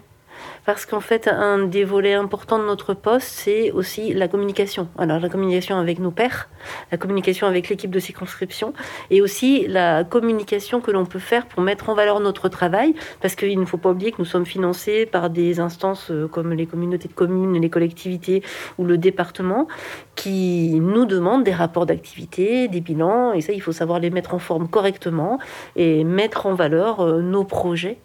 parce 0.65 0.85
qu'en 0.85 0.99
fait, 0.99 1.27
un 1.27 1.65
des 1.65 1.83
volets 1.83 2.13
importants 2.13 2.59
de 2.59 2.65
notre 2.65 2.93
poste, 2.93 3.27
c'est 3.27 3.71
aussi 3.71 4.13
la 4.13 4.27
communication. 4.27 4.87
Alors, 4.97 5.19
la 5.19 5.29
communication 5.29 5.77
avec 5.77 5.99
nos 5.99 6.11
pairs, 6.11 6.49
la 6.91 6.97
communication 6.97 7.47
avec 7.47 7.69
l'équipe 7.69 7.89
de 7.89 7.99
circonscription, 7.99 8.73
et 9.09 9.21
aussi 9.21 9.65
la 9.67 10.03
communication 10.03 10.79
que 10.79 10.91
l'on 10.91 11.05
peut 11.05 11.19
faire 11.19 11.47
pour 11.47 11.61
mettre 11.63 11.89
en 11.89 11.95
valeur 11.95 12.19
notre 12.19 12.47
travail, 12.47 12.93
parce 13.21 13.35
qu'il 13.35 13.59
ne 13.59 13.65
faut 13.65 13.77
pas 13.77 13.89
oublier 13.89 14.11
que 14.11 14.17
nous 14.19 14.25
sommes 14.25 14.45
financés 14.45 15.05
par 15.05 15.29
des 15.29 15.59
instances 15.59 16.11
euh, 16.11 16.27
comme 16.27 16.53
les 16.53 16.67
communautés 16.67 17.07
de 17.07 17.13
communes, 17.13 17.59
les 17.59 17.69
collectivités 17.69 18.43
ou 18.77 18.85
le 18.85 18.97
département, 18.97 19.67
qui 20.15 20.79
nous 20.79 21.05
demandent 21.05 21.43
des 21.43 21.53
rapports 21.53 21.85
d'activité, 21.85 22.67
des 22.67 22.81
bilans, 22.81 23.33
et 23.33 23.41
ça, 23.41 23.53
il 23.53 23.61
faut 23.61 23.71
savoir 23.71 23.99
les 23.99 24.11
mettre 24.11 24.35
en 24.35 24.39
forme 24.39 24.67
correctement 24.67 25.39
et 25.75 26.03
mettre 26.03 26.45
en 26.45 26.53
valeur 26.53 26.99
euh, 26.99 27.21
nos 27.21 27.43
projets 27.43 27.97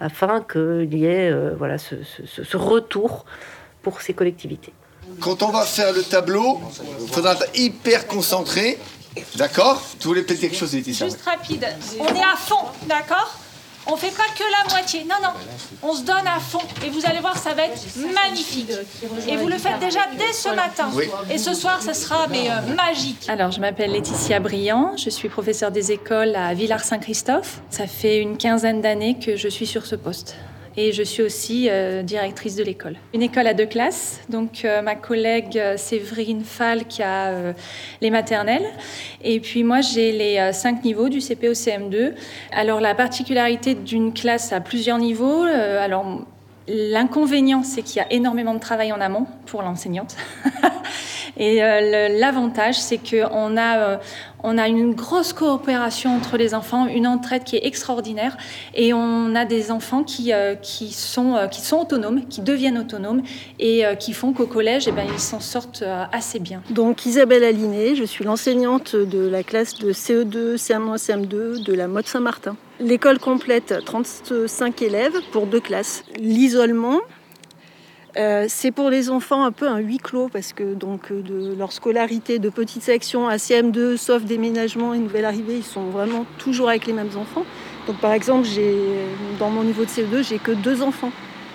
afin 0.00 0.40
qu'il 0.42 0.94
y 0.94 1.06
ait 1.06 1.30
euh, 1.30 1.54
voilà, 1.56 1.78
ce, 1.78 1.96
ce, 2.04 2.56
retour 2.56 3.24
pour 3.82 4.00
ces 4.00 4.14
collectivités. 4.14 4.72
Quand 5.20 5.42
on 5.42 5.50
va 5.50 5.62
faire 5.62 5.92
le 5.92 6.02
tableau, 6.02 6.60
il 7.00 7.08
faudra 7.08 7.34
être 7.34 7.46
hyper 7.54 8.06
concentré. 8.06 8.78
D'accord? 9.36 9.82
Vous 10.00 10.08
voulez 10.08 10.22
peut-être 10.22 10.40
quelque 10.40 10.56
chose, 10.56 10.74
Laetitia? 10.74 11.06
Juste 11.06 11.22
rapide. 11.22 11.66
On 11.98 12.14
est 12.14 12.22
à 12.22 12.36
fond, 12.36 12.66
d'accord? 12.86 13.38
On 13.86 13.96
fait 13.96 14.14
pas 14.14 14.24
que 14.36 14.42
la 14.42 14.70
moitié. 14.70 15.04
Non, 15.04 15.16
non. 15.22 15.30
On 15.82 15.94
se 15.94 16.02
donne 16.02 16.26
à 16.26 16.40
fond. 16.40 16.60
Et 16.84 16.90
vous 16.90 17.06
allez 17.06 17.20
voir, 17.20 17.36
ça 17.36 17.54
va 17.54 17.64
être 17.64 17.80
magnifique. 18.14 18.70
Et 19.28 19.36
vous 19.36 19.48
le 19.48 19.58
faites 19.58 19.78
déjà 19.78 20.00
dès 20.16 20.32
ce 20.32 20.48
matin. 20.48 20.90
Et 21.30 21.38
ce 21.38 21.54
soir, 21.54 21.80
ça 21.82 21.94
sera 21.94 22.26
mais, 22.28 22.50
euh, 22.50 22.74
magique. 22.74 23.28
Alors, 23.28 23.50
je 23.50 23.60
m'appelle 23.60 23.92
Laetitia 23.92 24.40
Briand. 24.40 24.96
Je 24.96 25.10
suis 25.10 25.28
professeure 25.28 25.70
des 25.70 25.92
écoles 25.92 26.34
à 26.36 26.54
Villars-Saint-Christophe. 26.54 27.60
Ça 27.70 27.86
fait 27.86 28.18
une 28.18 28.36
quinzaine 28.36 28.80
d'années 28.80 29.18
que 29.18 29.36
je 29.36 29.48
suis 29.48 29.66
sur 29.66 29.86
ce 29.86 29.96
poste 29.96 30.36
et 30.76 30.92
je 30.92 31.02
suis 31.02 31.22
aussi 31.22 31.68
euh, 31.70 32.02
directrice 32.02 32.56
de 32.56 32.62
l'école. 32.62 32.96
Une 33.14 33.22
école 33.22 33.46
à 33.46 33.54
deux 33.54 33.66
classes, 33.66 34.20
donc 34.28 34.64
euh, 34.64 34.82
ma 34.82 34.94
collègue 34.94 35.58
euh, 35.58 35.76
Séverine 35.76 36.44
Fall 36.44 36.84
qui 36.84 37.02
a 37.02 37.32
les 38.00 38.10
maternelles 38.10 38.66
et 39.22 39.40
puis 39.40 39.64
moi 39.64 39.80
j'ai 39.80 40.12
les 40.12 40.52
cinq 40.52 40.84
niveaux 40.84 41.08
du 41.08 41.20
CP 41.20 41.48
au 41.48 41.52
CM2. 41.52 42.12
Alors 42.52 42.80
la 42.80 42.94
particularité 42.94 43.74
d'une 43.74 44.12
classe 44.12 44.52
à 44.52 44.60
plusieurs 44.60 44.98
niveaux, 44.98 45.42
alors 45.42 46.22
L'inconvénient, 46.68 47.62
c'est 47.62 47.82
qu'il 47.82 47.98
y 47.98 48.00
a 48.00 48.12
énormément 48.12 48.52
de 48.52 48.58
travail 48.58 48.90
en 48.90 49.00
amont 49.00 49.28
pour 49.46 49.62
l'enseignante. 49.62 50.16
Et 51.36 51.60
l'avantage, 52.18 52.74
c'est 52.74 52.98
qu'on 52.98 53.56
a, 53.56 54.00
on 54.42 54.58
a 54.58 54.68
une 54.68 54.94
grosse 54.94 55.32
coopération 55.32 56.16
entre 56.16 56.36
les 56.36 56.54
enfants, 56.54 56.86
une 56.86 57.06
entraide 57.06 57.44
qui 57.44 57.56
est 57.56 57.66
extraordinaire. 57.66 58.36
Et 58.74 58.92
on 58.92 59.34
a 59.34 59.44
des 59.44 59.70
enfants 59.70 60.04
qui, 60.04 60.32
euh, 60.32 60.54
euh, 60.54 61.48
sont 61.50 61.76
autonomes, 61.78 62.26
qui 62.28 62.40
deviennent 62.40 62.78
autonomes 62.78 63.22
et 63.58 63.84
euh, 63.84 63.94
qui 63.94 64.12
font 64.12 64.32
qu'au 64.32 64.46
collège, 64.46 64.88
eh 64.88 64.92
ben, 64.92 65.06
ils 65.10 65.18
s'en 65.18 65.40
sortent 65.40 65.84
assez 66.12 66.38
bien. 66.38 66.62
Donc 66.70 67.06
Isabelle 67.06 67.44
Aliné, 67.44 67.96
je 67.96 68.04
suis 68.04 68.24
l'enseignante 68.24 68.94
de 68.94 69.26
la 69.26 69.42
classe 69.42 69.78
de 69.78 69.92
CE2, 69.92 70.56
CM1, 70.56 70.96
CM2 70.96 71.64
de 71.64 71.72
la 71.72 71.88
Motte 71.88 72.06
Saint-Martin. 72.06 72.56
L'école 72.78 73.18
complète 73.18 73.74
35 73.86 74.82
élèves 74.82 75.18
pour 75.32 75.46
deux 75.46 75.60
classes. 75.60 76.04
L'isolement, 76.18 77.00
euh, 78.18 78.46
c'est 78.48 78.70
pour 78.70 78.88
les 78.88 79.10
enfants 79.10 79.44
un 79.44 79.52
peu 79.52 79.68
un 79.68 79.78
huis 79.78 79.98
clos 79.98 80.28
parce 80.32 80.54
que 80.54 80.72
donc 80.74 81.12
euh, 81.12 81.20
de 81.20 81.54
leur 81.54 81.70
scolarité 81.72 82.38
de 82.38 82.48
petite 82.48 82.82
section 82.82 83.28
à 83.28 83.36
CM2, 83.36 83.98
sauf 83.98 84.22
déménagement 84.24 84.94
et 84.94 84.98
nouvelle 84.98 85.26
arrivée, 85.26 85.58
ils 85.58 85.64
sont 85.64 85.90
vraiment 85.90 86.24
toujours 86.38 86.70
avec 86.70 86.86
les 86.86 86.94
mêmes 86.94 87.10
enfants. 87.16 87.44
Donc 87.86 87.98
par 87.98 88.12
exemple, 88.12 88.48
dans 89.38 89.50
mon 89.50 89.64
niveau 89.64 89.84
de 89.84 89.90
CE2, 89.90 90.26
j'ai 90.26 90.38
que 90.38 90.52
deux 90.52 90.82
enfants 90.82 91.12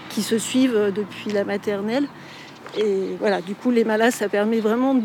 qui 0.09 0.21
se 0.21 0.37
suivent 0.37 0.75
euh, 0.75 0.91
depuis 0.91 1.31
la 1.31 1.45
maternelle. 1.45 2.07
Et 2.77 3.15
voilà, 3.19 3.41
du 3.41 3.55
coup, 3.55 3.71
les 3.71 3.83
malas, 3.83 4.11
ça 4.11 4.29
permet 4.29 4.59
vraiment 4.59 4.95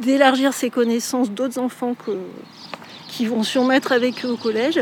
d'élargir 0.00 0.52
ses 0.52 0.70
connaissances 0.70 1.30
d'autres 1.30 1.58
enfants 1.58 1.94
qui 3.08 3.26
vont 3.26 3.42
surmettre 3.42 3.92
avec 3.92 4.24
eux 4.24 4.28
au 4.28 4.36
collège. 4.36 4.80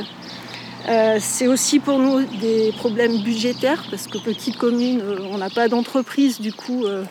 Euh, 0.88 1.16
c'est 1.20 1.48
aussi 1.48 1.80
pour 1.80 1.98
nous 1.98 2.22
des 2.40 2.72
problèmes 2.76 3.20
budgétaires 3.22 3.84
parce 3.90 4.06
que 4.06 4.18
petite 4.18 4.56
commune, 4.56 5.00
euh, 5.00 5.18
on 5.32 5.38
n'a 5.38 5.50
pas 5.50 5.68
d'entreprise, 5.68 6.40
du 6.40 6.52
coup 6.52 6.84
euh, 6.84 7.04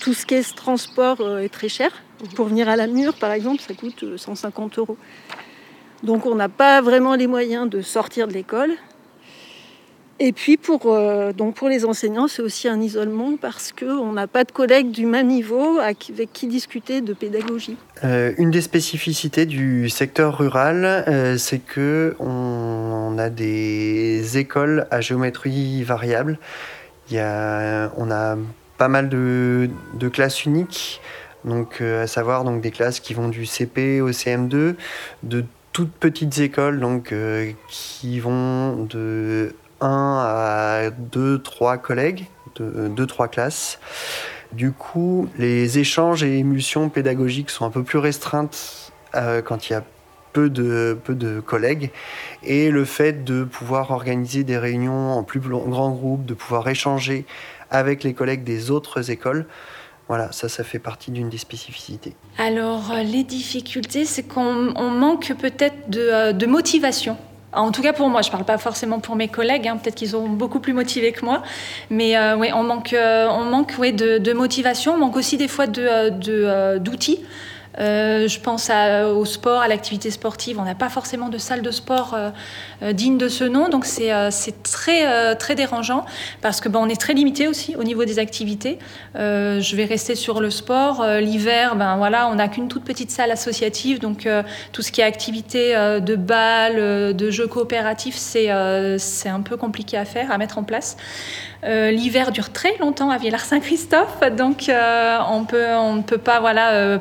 tout 0.00 0.12
ce 0.12 0.26
qui 0.26 0.34
est 0.34 0.54
transport 0.54 1.38
est 1.40 1.48
très 1.48 1.70
cher. 1.70 1.90
Pour 2.34 2.46
venir 2.46 2.68
à 2.68 2.76
la 2.76 2.86
mur, 2.86 3.14
par 3.14 3.32
exemple, 3.32 3.62
ça 3.62 3.72
coûte 3.72 4.04
150 4.16 4.78
euros. 4.78 4.98
Donc 6.02 6.26
on 6.26 6.34
n'a 6.34 6.50
pas 6.50 6.82
vraiment 6.82 7.14
les 7.14 7.26
moyens 7.26 7.68
de 7.68 7.80
sortir 7.80 8.28
de 8.28 8.34
l'école. 8.34 8.76
Et 10.20 10.32
puis 10.32 10.56
pour, 10.56 10.82
euh, 10.86 11.32
donc 11.32 11.56
pour 11.56 11.68
les 11.68 11.84
enseignants, 11.84 12.28
c'est 12.28 12.42
aussi 12.42 12.68
un 12.68 12.80
isolement 12.80 13.36
parce 13.36 13.72
qu'on 13.72 14.12
n'a 14.12 14.28
pas 14.28 14.44
de 14.44 14.52
collègues 14.52 14.92
du 14.92 15.06
même 15.06 15.26
niveau 15.26 15.78
avec 15.80 16.32
qui 16.32 16.46
discuter 16.46 17.00
de 17.00 17.12
pédagogie. 17.14 17.76
Euh, 18.04 18.32
une 18.38 18.52
des 18.52 18.60
spécificités 18.60 19.44
du 19.44 19.88
secteur 19.88 20.38
rural, 20.38 20.84
euh, 20.84 21.36
c'est 21.36 21.58
que 21.58 22.14
on, 22.20 22.53
a 23.18 23.30
des 23.30 24.38
écoles 24.38 24.86
à 24.90 25.00
géométrie 25.00 25.82
variable. 25.82 26.38
Il 27.08 27.16
y 27.16 27.18
a, 27.18 27.90
on 27.96 28.10
a 28.10 28.36
pas 28.78 28.88
mal 28.88 29.08
de, 29.08 29.68
de 29.94 30.08
classes 30.08 30.44
uniques, 30.44 31.00
donc 31.44 31.80
à 31.80 32.06
savoir 32.06 32.44
des 32.44 32.70
classes 32.70 33.00
qui 33.00 33.14
vont 33.14 33.28
du 33.28 33.46
CP 33.46 34.00
au 34.00 34.10
CM2, 34.10 34.74
de 35.22 35.44
toutes 35.72 35.92
petites 35.92 36.38
écoles 36.38 36.80
donc 36.80 37.14
qui 37.68 38.20
vont 38.20 38.84
de 38.84 39.54
1 39.80 39.86
à 39.86 40.90
2, 40.90 41.42
3 41.42 41.78
collègues, 41.78 42.26
2, 42.56 43.06
3 43.06 43.28
classes. 43.28 43.78
Du 44.52 44.70
coup, 44.72 45.28
les 45.36 45.78
échanges 45.78 46.22
et 46.22 46.38
émulsions 46.38 46.88
pédagogiques 46.88 47.50
sont 47.50 47.66
un 47.66 47.70
peu 47.70 47.82
plus 47.82 47.98
restreintes 47.98 48.92
euh, 49.14 49.42
quand 49.42 49.68
il 49.68 49.72
y 49.72 49.76
a 49.76 49.82
peu 50.34 50.50
de, 50.50 50.98
de 51.08 51.40
collègues. 51.40 51.90
Et 52.42 52.70
le 52.70 52.84
fait 52.84 53.24
de 53.24 53.44
pouvoir 53.44 53.90
organiser 53.90 54.44
des 54.44 54.58
réunions 54.58 55.12
en 55.12 55.22
plus 55.22 55.40
grand 55.40 55.90
groupe, 55.92 56.26
de 56.26 56.34
pouvoir 56.34 56.68
échanger 56.68 57.24
avec 57.70 58.04
les 58.04 58.12
collègues 58.12 58.44
des 58.44 58.70
autres 58.70 59.10
écoles, 59.10 59.46
voilà, 60.08 60.30
ça, 60.32 60.50
ça 60.50 60.64
fait 60.64 60.78
partie 60.78 61.10
d'une 61.10 61.30
des 61.30 61.38
spécificités. 61.38 62.14
Alors, 62.36 62.92
euh, 62.92 63.02
les 63.02 63.24
difficultés, 63.24 64.04
c'est 64.04 64.24
qu'on 64.24 64.90
manque 64.90 65.32
peut-être 65.40 65.88
de, 65.88 66.00
euh, 66.00 66.32
de 66.32 66.44
motivation 66.44 67.16
en 67.56 67.70
tout 67.70 67.82
cas 67.82 67.92
pour 67.92 68.08
moi, 68.08 68.22
je 68.22 68.28
ne 68.28 68.32
parle 68.32 68.44
pas 68.44 68.58
forcément 68.58 69.00
pour 69.00 69.16
mes 69.16 69.28
collègues, 69.28 69.68
hein. 69.68 69.76
peut-être 69.76 69.94
qu'ils 69.94 70.10
sont 70.10 70.28
beaucoup 70.28 70.60
plus 70.60 70.72
motivés 70.72 71.12
que 71.12 71.24
moi, 71.24 71.42
mais 71.90 72.16
euh, 72.16 72.36
on 72.36 72.62
manque, 72.62 72.92
euh, 72.92 73.28
on 73.30 73.44
manque 73.44 73.78
de, 73.80 74.32
motivation, 74.32 74.94
on 74.94 74.98
manque 74.98 75.16
aussi 75.16 75.36
des 75.36 75.48
fois 75.48 75.66
d'outils. 75.66 77.16
De, 77.16 77.24
Euh, 77.78 78.28
je 78.28 78.40
pense 78.40 78.70
au 78.70 79.24
sport, 79.24 79.60
à 79.60 79.68
l'activité 79.68 80.10
sportive. 80.10 80.58
On 80.60 80.64
n'a 80.64 80.74
pas 80.74 80.88
forcément 80.88 81.28
de 81.28 81.38
salle 81.38 81.62
de 81.62 81.70
sport 81.70 82.16
digne 82.92 83.18
de 83.18 83.28
ce 83.28 83.44
nom, 83.44 83.68
donc 83.68 83.84
c'est 83.84 84.12
très, 84.62 85.54
dérangeant 85.54 86.04
parce 86.42 86.60
que 86.60 86.68
ben, 86.68 86.88
est 86.88 87.00
très 87.00 87.14
limité 87.14 87.48
aussi 87.48 87.76
au 87.76 87.84
niveau 87.84 88.04
des 88.04 88.18
activités. 88.18 88.78
je 89.14 89.76
vais 89.76 89.84
rester 89.84 90.14
sur 90.14 90.40
le 90.40 90.50
sport. 90.50 91.04
L'hiver, 91.20 91.76
ben, 91.76 91.96
voilà, 91.96 92.28
on 92.28 92.36
n'a 92.36 92.48
qu'une 92.48 92.68
toute 92.68 92.84
petite 92.84 93.10
salle 93.10 93.30
associative, 93.30 93.98
donc 93.98 94.28
tout 94.72 94.82
ce 94.82 94.92
qui 94.92 95.00
est 95.00 95.04
activité 95.04 95.74
de 95.74 96.16
bal, 96.16 97.16
de 97.16 97.30
jeux 97.30 97.46
coopératifs, 97.46 98.16
c'est 98.16 98.48
un 98.50 99.40
peu 99.44 99.56
compliqué 99.56 99.96
à 99.96 100.04
faire, 100.04 100.30
à 100.30 100.38
mettre 100.38 100.58
en 100.58 100.64
place. 100.64 100.96
Euh, 101.64 101.90
l'hiver 101.90 102.30
dure 102.30 102.52
très 102.52 102.76
longtemps 102.78 103.08
à 103.08 103.16
Villars-Saint-Christophe, 103.16 104.20
donc 104.36 104.68
euh, 104.68 105.18
on, 105.30 105.94
ne 105.94 106.02
peut 106.02 106.18
pas 106.18 106.38
voilà, 106.38 106.72
euh, 106.72 106.98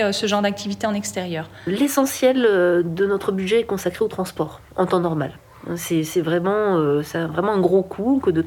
programmer 0.00 0.12
ce 0.12 0.26
genre 0.26 0.42
d'activité 0.42 0.86
en 0.86 0.94
extérieur. 0.94 1.48
L'essentiel 1.66 2.42
de 2.42 3.06
notre 3.06 3.32
budget 3.32 3.60
est 3.60 3.64
consacré 3.64 4.04
au 4.04 4.08
transport 4.08 4.60
en 4.76 4.86
temps 4.86 5.00
normal. 5.00 5.32
C'est 5.76 6.20
vraiment, 6.20 6.76
vraiment 6.78 7.52
un 7.52 7.60
gros 7.60 7.82
coût 7.82 8.20
que 8.22 8.30
de, 8.30 8.42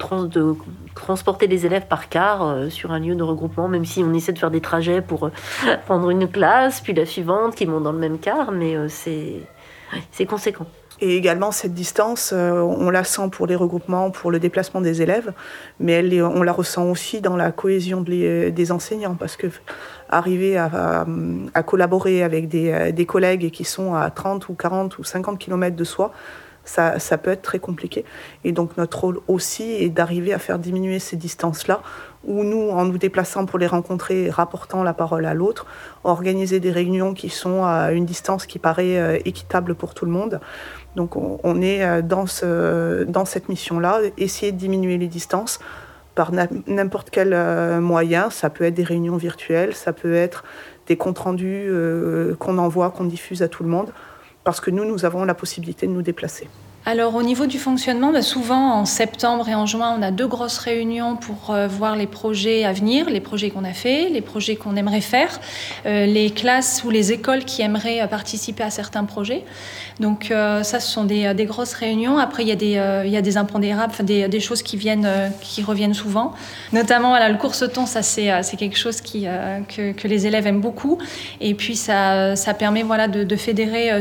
transporter 0.95 1.47
les 1.47 1.65
élèves 1.65 1.87
par 1.87 2.09
car 2.09 2.71
sur 2.71 2.91
un 2.91 2.99
lieu 2.99 3.15
de 3.15 3.23
regroupement, 3.23 3.67
même 3.67 3.85
si 3.85 4.03
on 4.03 4.13
essaie 4.13 4.33
de 4.33 4.39
faire 4.39 4.51
des 4.51 4.61
trajets 4.61 5.01
pour 5.01 5.29
prendre 5.85 6.09
une 6.09 6.27
classe, 6.27 6.81
puis 6.81 6.93
la 6.93 7.05
suivante 7.05 7.55
qui 7.55 7.65
monte 7.65 7.83
dans 7.83 7.91
le 7.91 7.99
même 7.99 8.19
car, 8.19 8.51
mais 8.51 8.75
c'est 8.89 10.25
conséquent. 10.25 10.65
Et 11.03 11.17
également, 11.17 11.51
cette 11.51 11.73
distance, 11.73 12.31
euh, 12.33 12.61
on 12.61 12.89
la 12.89 13.03
sent 13.03 13.27
pour 13.29 13.45
les 13.45 13.57
regroupements, 13.57 14.09
pour 14.09 14.31
le 14.31 14.39
déplacement 14.39 14.79
des 14.79 15.01
élèves, 15.01 15.33
mais 15.81 16.21
on 16.21 16.43
la 16.43 16.53
ressent 16.53 16.89
aussi 16.89 17.19
dans 17.19 17.35
la 17.35 17.51
cohésion 17.51 17.99
des 17.99 18.71
enseignants, 18.71 19.15
parce 19.15 19.35
que 19.35 19.47
arriver 20.07 20.57
à, 20.57 21.05
collaborer 21.65 22.23
avec 22.23 22.55
euh, 22.55 22.93
des, 22.93 23.05
collègues 23.05 23.51
qui 23.51 23.65
sont 23.65 23.95
à 23.95 24.09
30 24.11 24.47
ou 24.47 24.53
40 24.53 24.97
ou 24.97 25.03
50 25.03 25.37
km 25.37 25.75
de 25.75 25.83
soi, 25.83 26.13
ça, 26.65 27.17
peut 27.17 27.31
être 27.31 27.41
très 27.41 27.59
compliqué. 27.59 28.05
Et 28.43 28.51
donc 28.51 28.77
notre 28.77 28.99
rôle 28.99 29.19
aussi 29.27 29.63
est 29.63 29.89
d'arriver 29.89 30.33
à 30.33 30.39
faire 30.39 30.59
diminuer 30.59 30.99
ces 30.99 31.17
distances-là, 31.17 31.81
où 32.25 32.43
nous, 32.43 32.69
en 32.69 32.85
nous 32.85 32.97
déplaçant 32.97 33.45
pour 33.45 33.59
les 33.59 33.67
rencontrer, 33.67 34.29
rapportant 34.29 34.83
la 34.83 34.93
parole 34.93 35.25
à 35.25 35.33
l'autre, 35.33 35.65
organiser 36.03 36.59
des 36.59 36.71
réunions 36.71 37.13
qui 37.13 37.29
sont 37.29 37.65
à 37.65 37.91
une 37.91 38.05
distance 38.05 38.45
qui 38.45 38.59
paraît 38.59 38.97
euh, 38.97 39.19
équitable 39.25 39.75
pour 39.75 39.93
tout 39.93 40.05
le 40.05 40.11
monde. 40.11 40.39
Donc 40.95 41.15
on, 41.17 41.61
est 41.61 41.83
euh, 41.83 42.01
dans, 42.01 42.27
ce, 42.27 43.03
dans 43.03 43.25
cette 43.25 43.49
mission-là, 43.49 43.99
essayer 44.17 44.51
de 44.51 44.57
diminuer 44.57 44.97
les 44.97 45.07
distances 45.07 45.59
par 46.15 46.31
n'importe 46.67 47.09
quel 47.09 47.33
euh, 47.33 47.81
moyen. 47.81 48.29
Ça 48.29 48.49
peut 48.49 48.63
être 48.63 48.75
des 48.75 48.83
réunions 48.83 49.17
virtuelles, 49.17 49.73
ça 49.73 49.91
peut 49.91 50.13
être 50.13 50.45
des 50.87 50.95
comptes 50.95 51.19
rendus 51.19 51.71
qu'on 52.39 52.57
envoie, 52.57 52.89
qu'on 52.91 53.05
diffuse 53.05 53.41
à 53.41 53.47
tout 53.47 53.63
le 53.63 53.69
monde, 53.69 53.93
parce 54.43 54.59
que 54.59 54.71
nous, 54.71 54.85
nous 54.85 55.05
avons 55.05 55.23
la 55.25 55.33
possibilité 55.33 55.87
de 55.87 55.91
nous 55.91 56.01
déplacer. 56.01 56.47
Alors 56.85 57.15
au 57.15 57.23
niveau 57.23 57.45
du 57.45 57.59
fonctionnement, 57.59 58.11
bah, 58.11 58.21
souvent 58.21 58.73
en 58.73 58.85
septembre 58.85 59.47
et 59.47 59.55
en 59.55 59.65
juin, 59.65 59.95
on 59.97 60.01
a 60.01 60.11
deux 60.11 60.27
grosses 60.27 60.57
réunions 60.57 61.15
pour 61.15 61.55
voir 61.69 61.95
les 61.95 62.07
projets 62.07 62.65
à 62.65 62.73
venir, 62.73 63.09
les 63.09 63.21
projets 63.21 63.49
qu'on 63.51 63.63
a 63.63 63.71
faits, 63.71 64.11
les 64.11 64.19
projets 64.19 64.57
qu'on 64.57 64.75
aimerait 64.75 64.99
faire, 64.99 65.39
les 65.85 66.29
classes 66.29 66.83
ou 66.83 66.89
les 66.89 67.13
écoles 67.13 67.45
qui 67.45 67.61
aimeraient 67.61 68.05
participer 68.09 68.63
à 68.63 68.69
certains 68.69 69.05
projets. 69.05 69.45
Donc 69.99 70.31
euh, 70.31 70.63
ça, 70.63 70.79
ce 70.79 70.91
sont 70.91 71.03
des, 71.03 71.45
grosses 71.45 71.73
réunions. 71.73 72.17
Après, 72.17 72.43
il 72.43 72.49
y 72.49 72.51
a 72.51 72.55
des, 72.55 72.77
euh, 72.77 73.05
il 73.05 73.21
des 73.21 73.37
impondérables, 73.37 73.93
des, 74.03 74.39
choses 74.39 74.63
qui, 74.63 74.77
viennent, 74.77 75.05
euh, 75.05 75.29
qui 75.41 75.61
reviennent 75.61 75.93
souvent. 75.93 76.33
Notamment, 76.71 77.15
le 77.27 77.37
course-ton, 77.37 77.85
ça 77.85 78.01
c'est, 78.01 78.31
c'est 78.43 78.57
quelque 78.57 78.77
chose 78.77 79.01
que, 79.01 80.07
les 80.07 80.27
élèves 80.27 80.47
aiment 80.47 80.61
beaucoup. 80.61 80.97
Et 81.41 81.53
puis, 81.53 81.75
ça, 81.75 82.35
permet 82.57 82.83
voilà, 82.83 83.07
de, 83.07 83.35
fédérer 83.35 83.91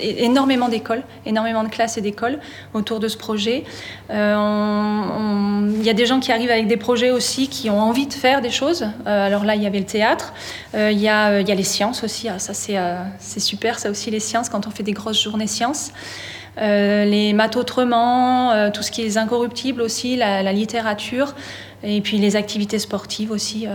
énormément 0.00 0.68
d'écoles, 0.68 1.02
énormément 1.26 1.64
de 1.64 1.68
classes 1.68 1.97
et 1.98 2.00
d'écoles 2.00 2.38
autour 2.74 3.00
de 3.00 3.08
ce 3.08 3.16
projet. 3.16 3.64
Il 4.10 4.14
y 4.14 5.90
a 5.90 5.94
des 5.94 6.06
gens 6.06 6.20
qui 6.20 6.32
arrivent 6.32 6.50
avec 6.50 6.66
des 6.66 6.76
projets 6.76 7.10
aussi, 7.10 7.48
qui 7.48 7.68
ont 7.68 7.80
envie 7.80 8.06
de 8.06 8.14
faire 8.14 8.40
des 8.40 8.50
choses. 8.50 8.86
alors 9.06 9.44
là, 9.44 9.54
il 9.54 9.62
y 9.62 9.66
avait 9.66 9.78
le 9.78 9.84
théâtre. 9.84 10.32
Il 10.74 10.98
y, 10.98 11.02
y 11.02 11.08
a 11.08 11.42
les 11.42 11.62
sciences 11.62 12.04
aussi. 12.04 12.28
Ah, 12.28 12.38
ça, 12.38 12.54
c'est, 12.54 13.40
super, 13.40 13.78
ça 13.78 13.90
aussi, 13.90 14.10
les 14.10 14.20
sciences, 14.20 14.48
quand 14.48 14.66
on 14.66 14.70
fait 14.70 14.82
des 14.82 14.92
grosses 14.92 15.22
journée 15.22 15.46
sciences. 15.46 15.92
Euh, 16.60 17.04
les 17.04 17.32
maths 17.32 17.56
autrement, 17.56 18.52
euh, 18.52 18.70
tout 18.70 18.82
ce 18.82 18.90
qui 18.90 19.02
est 19.02 19.16
incorruptible 19.16 19.80
aussi, 19.80 20.16
la, 20.16 20.52
littérature, 20.52 21.34
et 21.82 22.00
puis 22.00 22.18
les 22.18 22.36
activités 22.36 22.78
sportives 22.78 23.30
aussi. 23.30 23.66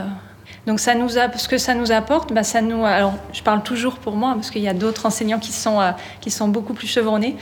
Euh. 0.67 0.71
Donc 0.71 0.79
ce 0.79 1.47
que 1.47 1.57
ça 1.57 1.73
nous 1.73 1.91
apporte, 1.91 2.33
bah 2.33 2.43
ça 2.43 2.61
nous, 2.61 2.85
alors 2.85 3.13
je 3.33 3.41
parle 3.43 3.63
toujours 3.63 3.95
pour 3.95 4.15
moi 4.15 4.33
parce 4.35 4.49
qu'il 4.49 4.61
y 4.61 4.67
a 4.67 4.73
d'autres 4.73 5.05
enseignants 5.05 5.39
qui 5.39 5.51
sont 5.51 5.79
qui 6.21 6.31
sont 6.31 6.47
beaucoup 6.47 6.73
plus 6.73 6.87
chevronnés. 6.87 7.35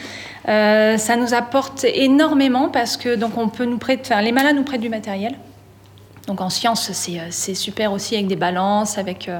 ça 0.45 1.15
nous 1.17 1.33
apporte 1.33 1.83
énormément 1.83 2.69
parce 2.69 2.97
que 2.97 3.15
donc 3.15 3.37
on 3.37 3.49
peut 3.49 3.65
nous 3.65 3.77
prêter, 3.77 4.01
enfin, 4.05 4.21
les 4.21 4.31
malades 4.31 4.55
nous 4.55 4.63
prêtent 4.63 4.81
du 4.81 4.89
matériel. 4.89 5.35
Donc 6.27 6.39
en 6.39 6.49
sciences, 6.49 6.89
euh, 7.09 7.27
c'est 7.29 7.55
super 7.55 7.91
aussi 7.91 8.15
avec 8.15 8.27
des 8.27 8.35
balances, 8.35 8.97
avec 8.97 9.27
euh, 9.27 9.39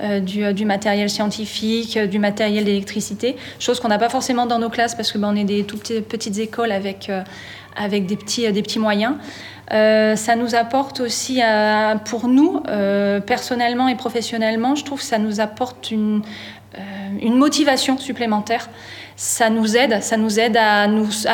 euh, 0.00 0.20
du, 0.20 0.64
matériel 0.64 1.10
scientifique, 1.10 1.98
du 1.98 2.18
matériel 2.18 2.64
d'électricité, 2.64 3.36
chose 3.58 3.78
qu'on 3.78 3.88
n'a 3.88 3.98
pas 3.98 4.08
forcément 4.08 4.46
dans 4.46 4.58
nos 4.58 4.70
classes 4.70 4.94
parce 4.94 5.12
que 5.12 5.18
ben, 5.18 5.28
on 5.32 5.36
est 5.36 5.44
des 5.44 5.64
toutes 5.64 6.00
petites 6.00 6.38
écoles 6.38 6.72
avec, 6.72 7.10
avec 7.76 8.06
des, 8.06 8.16
petits, 8.16 8.50
des 8.50 8.62
petits 8.62 8.78
moyens. 8.78 9.14
Ça 9.70 10.36
nous 10.36 10.54
apporte 10.54 11.00
aussi, 11.00 11.40
pour 12.04 12.28
nous, 12.28 12.62
personnellement 13.26 13.88
et 13.88 13.96
professionnellement, 13.96 14.74
je 14.74 14.84
trouve 14.84 15.00
que 15.00 15.06
ça 15.06 15.18
nous 15.18 15.40
apporte 15.40 15.90
une, 15.90 16.22
une 17.20 17.36
motivation 17.36 17.98
supplémentaire 17.98 18.68
ça 19.16 19.48
nous 19.48 19.76
aide, 19.76 20.02
ça 20.02 20.16
nous 20.16 20.40
aide 20.40 20.56
à, 20.56 20.88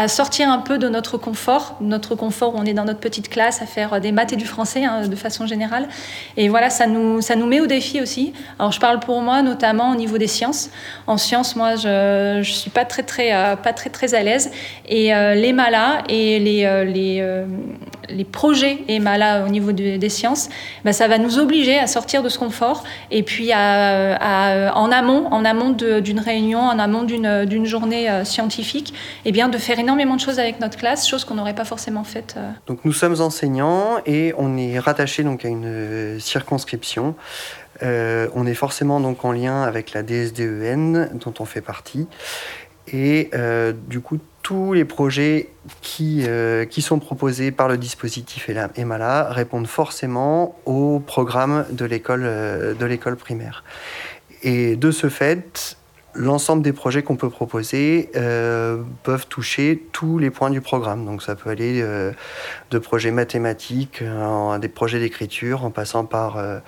sortir 0.08 0.50
un 0.50 0.58
peu 0.58 0.76
de 0.76 0.88
notre 0.88 1.16
confort, 1.16 1.76
notre 1.80 2.14
confort 2.14 2.54
où 2.54 2.58
on 2.58 2.64
est 2.64 2.74
dans 2.74 2.84
notre 2.84 3.00
petite 3.00 3.30
classe 3.30 3.62
à 3.62 3.66
faire 3.66 4.00
des 4.00 4.12
maths 4.12 4.32
et 4.34 4.36
du 4.36 4.44
français 4.44 4.84
hein, 4.84 5.08
de 5.08 5.16
façon 5.16 5.46
générale. 5.46 5.88
Et 6.36 6.48
voilà, 6.48 6.68
ça 6.68 6.86
nous, 6.86 7.22
ça 7.22 7.36
nous 7.36 7.46
met 7.46 7.60
au 7.60 7.66
défi 7.66 8.00
aussi. 8.00 8.34
Alors 8.58 8.72
je 8.72 8.80
parle 8.80 9.00
pour 9.00 9.22
moi 9.22 9.40
notamment 9.40 9.92
au 9.92 9.94
niveau 9.94 10.18
des 10.18 10.26
sciences. 10.26 10.70
En 11.06 11.16
sciences, 11.16 11.56
moi, 11.56 11.76
je 11.76 12.38
ne 12.38 12.42
suis 12.42 12.70
pas 12.70 12.84
très 12.84 13.02
très, 13.02 13.32
euh, 13.32 13.56
pas 13.56 13.72
très, 13.72 13.88
très 13.88 14.14
à 14.14 14.22
l'aise. 14.22 14.50
Et 14.86 15.14
euh, 15.14 15.34
les 15.34 15.52
malas 15.52 16.02
et 16.08 16.38
les, 16.38 16.64
euh, 16.64 16.84
les, 16.84 17.24
les 18.10 18.24
projets 18.24 18.78
EMALA 18.88 19.44
au 19.44 19.48
niveau 19.48 19.72
des 19.72 20.08
sciences, 20.08 20.50
ben, 20.84 20.92
ça 20.92 21.08
va 21.08 21.16
nous 21.16 21.38
obliger 21.38 21.78
à 21.78 21.86
sortir 21.86 22.22
de 22.22 22.28
ce 22.28 22.38
confort 22.38 22.84
et 23.10 23.22
puis 23.22 23.52
à, 23.52 24.72
en 24.74 24.90
amont, 24.92 25.26
en 25.30 25.44
amont 25.44 25.70
d'une 25.70 26.20
réunion, 26.20 26.60
en 26.60 26.78
amont 26.78 27.04
d'une 27.04 27.66
journée 27.70 28.10
euh, 28.10 28.24
scientifique, 28.24 28.92
et 29.24 29.30
eh 29.30 29.32
bien 29.32 29.48
de 29.48 29.56
faire 29.56 29.78
énormément 29.78 30.16
de 30.16 30.20
choses 30.20 30.38
avec 30.38 30.60
notre 30.60 30.76
classe, 30.76 31.08
choses 31.08 31.24
qu'on 31.24 31.36
n'aurait 31.36 31.54
pas 31.54 31.64
forcément 31.64 32.04
faites. 32.04 32.34
Euh. 32.36 32.50
Donc 32.66 32.80
nous 32.84 32.92
sommes 32.92 33.20
enseignants 33.20 33.98
et 34.04 34.34
on 34.36 34.58
est 34.58 34.78
rattaché 34.78 35.22
donc 35.22 35.44
à 35.44 35.48
une 35.48 35.64
euh, 35.64 36.18
circonscription. 36.18 37.14
on 37.82 38.46
est 38.46 38.54
forcément 38.54 39.00
donc 39.00 39.24
en 39.24 39.32
lien 39.32 39.62
avec 39.62 39.94
la 39.94 40.02
DSDEN 40.02 41.10
dont 41.14 41.32
on 41.38 41.46
fait 41.46 41.62
partie. 41.62 42.06
Et 42.92 43.30
du 43.88 44.00
coup, 44.00 44.18
tous 44.42 44.72
les 44.72 44.84
projets 44.84 45.48
qui, 45.80 46.26
qui 46.70 46.82
sont 46.82 46.98
proposés 46.98 47.52
par 47.52 47.68
le 47.68 47.78
dispositif 47.78 48.50
EMALA 48.76 49.30
répondent 49.30 49.68
forcément 49.68 50.56
au 50.66 50.98
programme 50.98 51.64
de 51.70 51.84
l'école 51.84 53.16
primaire. 53.16 53.62
Et 54.42 54.76
de 54.76 54.90
ce 54.90 55.08
fait, 55.08 55.76
l'ensemble 56.14 56.62
des 56.62 56.72
projets 56.72 57.02
qu'on 57.02 57.16
peut 57.16 57.30
proposer 57.30 58.10
euh, 58.16 58.82
peuvent 59.02 59.26
toucher 59.26 59.82
tous 59.92 60.18
les 60.18 60.30
points 60.30 60.50
du 60.50 60.60
programme. 60.60 61.04
Donc 61.04 61.22
ça 61.22 61.34
peut 61.34 61.50
aller 61.50 61.80
euh, 61.82 62.12
de 62.70 62.78
projets 62.78 63.10
mathématiques 63.10 64.02
à 64.02 64.58
des 64.58 64.68
projets 64.68 64.98
d'écriture 64.98 65.64
en 65.64 65.70
passant 65.70 66.04
par 66.04 66.36
euh, 66.36 66.58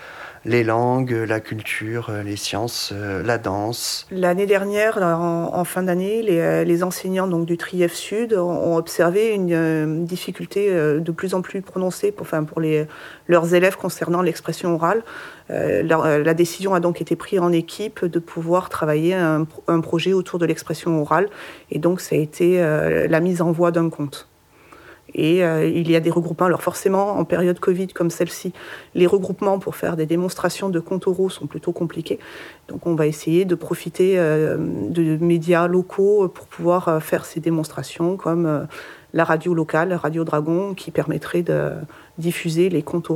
les 0.44 0.64
langues, 0.64 1.12
la 1.12 1.40
culture, 1.40 2.10
les 2.24 2.36
sciences, 2.36 2.92
la 2.92 3.38
danse. 3.38 4.06
L'année 4.10 4.46
dernière, 4.46 4.98
en, 4.98 5.64
fin 5.64 5.82
d'année, 5.82 6.22
les, 6.22 6.82
enseignants 6.82 7.26
donc, 7.26 7.46
du 7.46 7.56
TRIEF 7.56 7.92
Sud 7.92 8.34
ont 8.34 8.76
observé 8.76 9.30
une 9.30 10.04
difficulté 10.04 10.70
de 10.72 11.12
plus 11.12 11.34
en 11.34 11.42
plus 11.42 11.62
prononcée 11.62 12.12
pour, 12.12 12.26
enfin, 12.26 12.44
pour 12.44 12.60
les, 12.60 12.86
leurs 13.28 13.54
élèves 13.54 13.76
concernant 13.76 14.22
l'expression 14.22 14.74
orale. 14.74 15.02
Euh, 15.50 15.82
euh, 15.82 16.24
la, 16.24 16.34
décision 16.34 16.74
a 16.74 16.80
donc 16.80 17.00
été 17.00 17.16
prise 17.16 17.40
en 17.40 17.52
équipe 17.52 18.04
de 18.04 18.18
pouvoir 18.18 18.68
travailler 18.68 19.14
un, 19.14 19.46
projet 19.82 20.12
autour 20.12 20.38
de 20.38 20.46
l'expression 20.46 21.00
orale. 21.00 21.28
Et 21.70 21.78
donc, 21.78 22.00
ça 22.00 22.14
a 22.14 22.18
été 22.18 22.62
euh, 22.62 23.06
la 23.08 23.20
mise 23.20 23.42
en 23.42 23.52
voie 23.52 23.70
d'un 23.70 23.90
compte. 23.90 24.28
Et 25.14 25.44
euh, 25.44 25.66
il 25.66 25.90
y 25.90 25.96
a 25.96 26.00
des 26.00 26.10
regroupements. 26.10 26.46
Alors 26.46 26.62
forcément, 26.62 27.18
en 27.18 27.24
période 27.24 27.58
Covid 27.58 27.88
comme 27.88 28.10
celle-ci, 28.10 28.52
les 28.94 29.06
regroupements 29.06 29.58
pour 29.58 29.76
faire 29.76 29.96
des 29.96 30.06
démonstrations 30.06 30.68
de 30.68 30.80
comptes 30.80 31.04
sont 31.30 31.46
plutôt 31.46 31.72
compliqués. 31.72 32.18
Donc 32.68 32.86
on 32.86 32.94
va 32.94 33.06
essayer 33.06 33.44
de 33.44 33.54
profiter 33.54 34.18
euh, 34.18 34.56
de 34.58 35.16
médias 35.22 35.66
locaux 35.66 36.28
pour 36.28 36.46
pouvoir 36.46 36.88
euh, 36.88 37.00
faire 37.00 37.24
ces 37.24 37.40
démonstrations 37.40 38.16
comme 38.16 38.66
la 39.14 39.24
radio 39.24 39.52
locale, 39.52 39.92
Radio 39.92 40.24
Dragon, 40.24 40.74
qui 40.74 40.90
permettrait 40.90 41.42
de 41.42 41.72
diffuser 42.18 42.70
les 42.70 42.82
comptes. 42.82 43.10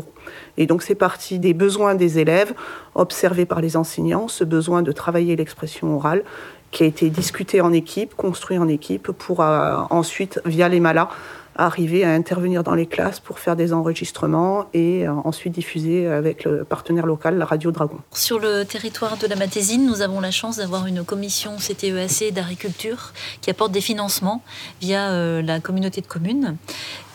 Et 0.58 0.66
donc 0.66 0.82
c'est 0.82 0.94
parti 0.94 1.38
des 1.38 1.54
besoins 1.54 1.94
des 1.94 2.18
élèves, 2.18 2.52
observés 2.94 3.46
par 3.46 3.60
les 3.60 3.76
enseignants, 3.76 4.28
ce 4.28 4.44
besoin 4.44 4.82
de 4.82 4.92
travailler 4.92 5.36
l'expression 5.36 5.96
orale, 5.96 6.22
qui 6.70 6.82
a 6.82 6.86
été 6.86 7.08
discuté 7.08 7.60
en 7.60 7.72
équipe, 7.72 8.14
construit 8.14 8.58
en 8.58 8.68
équipe, 8.68 9.10
pour 9.12 9.40
ensuite, 9.40 10.40
via 10.44 10.68
les 10.68 10.80
malas, 10.80 11.08
arriver 11.56 12.04
à 12.04 12.10
intervenir 12.10 12.62
dans 12.62 12.74
les 12.74 12.86
classes 12.86 13.20
pour 13.20 13.38
faire 13.38 13.56
des 13.56 13.72
enregistrements 13.72 14.66
et 14.74 15.06
euh, 15.06 15.12
ensuite 15.24 15.54
diffuser 15.54 16.06
avec 16.06 16.44
le 16.44 16.64
partenaire 16.64 17.06
local, 17.06 17.38
la 17.38 17.44
Radio 17.44 17.70
Dragon. 17.70 17.98
Sur 18.12 18.38
le 18.38 18.64
territoire 18.64 19.16
de 19.16 19.26
la 19.26 19.36
Matésine, 19.36 19.86
nous 19.86 20.02
avons 20.02 20.20
la 20.20 20.30
chance 20.30 20.58
d'avoir 20.58 20.86
une 20.86 21.04
commission 21.04 21.56
CTEAC 21.56 22.32
d'agriculture 22.32 23.12
qui 23.40 23.50
apporte 23.50 23.72
des 23.72 23.80
financements 23.80 24.42
via 24.80 25.10
euh, 25.10 25.42
la 25.42 25.60
communauté 25.60 26.00
de 26.00 26.06
communes. 26.06 26.56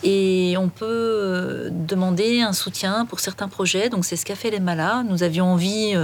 Et 0.04 0.56
on 0.58 0.68
peut 0.68 0.86
euh, 0.88 1.68
demander 1.70 2.40
un 2.40 2.52
soutien 2.52 3.06
pour 3.06 3.20
certains 3.20 3.46
projets. 3.48 3.88
Donc 3.88 4.04
c'est 4.04 4.16
ce 4.16 4.24
qu'a 4.24 4.34
fait 4.34 4.50
les 4.50 4.58
Malas. 4.58 5.04
Nous 5.04 5.22
avions 5.22 5.46
envie, 5.46 5.94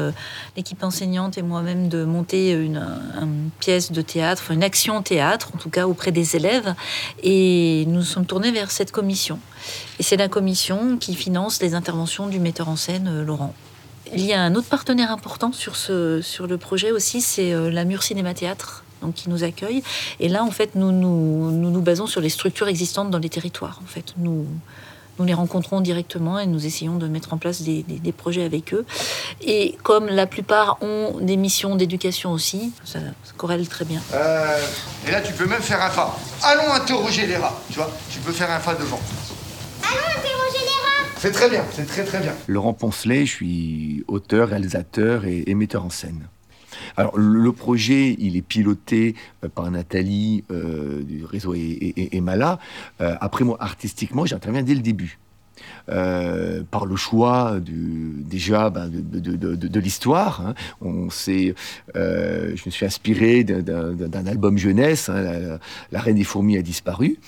l'équipe 0.57 0.83
enseignante 0.85 1.37
et 1.37 1.43
moi-même, 1.43 1.89
de 1.89 2.05
monter 2.05 2.53
une, 2.53 2.81
une, 3.21 3.51
pièce 3.59 3.91
de 3.91 4.03
théâtre, 4.03 4.53
une 4.53 4.63
action 4.63 5.03
théâtre, 5.03 5.51
en 5.55 5.59
tout 5.59 5.71
cas 5.71 5.89
auprès 5.89 6.13
des 6.13 6.37
élèves. 6.37 6.75
Et 7.25 7.85
nous 7.89 8.03
sommes 8.03 8.27
tournés 8.29 8.53
vers 8.53 8.71
cette 8.71 8.93
commission. 8.93 9.41
Et 9.99 10.05
c'est 10.05 10.17
la 10.17 10.29
commission 10.29 10.97
qui 10.99 11.17
finance 11.17 11.61
les 11.61 11.75
interventions 11.75 12.29
du 12.29 12.39
metteur 12.39 12.69
en 12.69 12.77
scène 12.77 13.09
euh, 13.09 13.25
Laurent. 13.25 13.55
Il 14.15 14.25
y 14.25 14.33
a 14.33 14.41
un 14.41 14.55
autre 14.55 14.69
partenaire 14.69 15.11
important 15.11 15.53
sur, 15.53 15.77
ce, 15.77 16.23
sur 16.23 16.47
le 16.47 16.57
projet 16.57 16.93
aussi, 16.93 17.21
c'est 17.21 17.53
euh, 17.53 17.71
la 17.71 17.85
Mur 17.85 18.03
Cinéma 18.03 18.33
Théâtre, 18.33 18.85
donc 19.03 19.15
qui 19.15 19.29
nous 19.29 19.43
accueille. 19.43 19.83
Et 20.21 20.29
là, 20.29 20.45
en 20.45 20.51
fait, 20.51 20.77
nous 20.77 20.93
nous, 20.93 21.51
nous 21.51 21.71
nous, 21.71 21.83
basons 21.83 22.07
sur 22.07 22.21
les 22.21 22.29
structures 22.29 22.69
existantes 22.69 23.11
dans 23.11 23.19
les 23.19 23.29
territoires. 23.29 23.81
En 23.83 23.87
fait, 23.87 24.15
nous, 24.17 24.47
nous 25.19 25.25
les 25.25 25.35
rencontrons 25.35 25.81
directement 25.81 26.39
et 26.39 26.47
nous 26.47 26.67
essayons 26.67 26.97
de 26.97 27.09
mettre 27.09 27.33
en 27.33 27.39
place 27.39 27.63
des, 27.63 27.83
des, 27.83 27.99
des 27.99 28.13
projets 28.13 28.45
avec 28.45 28.75
eux. 28.75 28.85
Et 29.41 29.77
comme 29.83 30.07
la 30.07 30.27
plupart 30.27 30.79
ont 30.83 31.19
des 31.21 31.37
missions 31.37 31.77
d'éducation 31.77 32.33
aussi, 32.33 32.73
ça, 32.85 32.99
ça, 32.99 33.33
corrèle 33.37 33.69
très 33.69 33.85
bien. 33.85 34.01
Euh, 34.15 34.59
et 35.07 35.11
là, 35.11 35.21
tu 35.21 35.33
peux 35.33 35.47
même 35.47 35.63
faire 35.63 35.83
un 35.83 35.91
pas. 35.91 36.19
Allons 36.43 36.73
interroger 36.73 37.27
les 37.27 37.37
rats, 37.37 37.61
tu 37.71 37.77
vois. 37.77 37.91
Tu 38.11 38.19
peux 38.21 38.33
faire 38.33 38.51
un 38.51 38.61
pas 38.61 38.75
devant. 38.75 39.01
Allons 39.83 40.01
interroger 40.01 40.65
les 40.65 40.85
rats 40.85 41.11
C'est 41.19 41.33
très 41.33 41.49
bien, 41.49 41.65
c'est 41.73 41.87
très 41.87 42.05
très 42.05 42.21
bien. 42.21 42.33
Laurent 42.47 42.73
Poncelet, 42.73 43.27
je 43.27 43.33
suis 43.33 44.05
auteur, 44.09 44.49
réalisateur 44.49 45.25
et, 45.25 45.45
et 45.47 45.55
metteur 45.55 45.85
en 45.85 45.91
scène. 45.91 46.29
Alors, 46.97 47.17
le 47.17 47.53
projet, 47.53 48.17
il 48.19 48.37
est 48.37 48.43
piloté 48.43 49.15
euh, 49.45 49.49
par 49.49 49.71
Nathalie 49.71 50.45
euh, 50.51 51.03
du 51.03 51.25
réseau 51.25 51.55
Emala. 51.55 52.59
Euh, 53.01 53.17
après, 53.21 53.45
moi, 53.45 53.57
artistiquement, 53.61 54.27
j'interviens 54.27 54.63
dès 54.63 54.75
le 54.75 54.81
début. 54.81 55.19
Par 56.71 56.87
le 56.87 56.97
choix 56.97 57.59
du, 57.61 58.13
déjà 58.19 58.69
ben, 58.71 58.89
de, 58.89 59.81
l'histoire. 59.81 60.47
Hein. 60.47 60.55
On 60.83 61.09
je 61.09 61.53
me 61.95 62.71
suis 62.71 62.87
inspiré 62.87 63.43
d'un 63.43 64.27
album 64.27 64.59
jeunesse, 64.59 65.09
hein, 65.09 65.59
la, 65.91 66.01
Reine 66.01 66.17
des 66.17 66.25
fourmis 66.25 66.59
a 66.59 66.63
disparu. 66.63 67.19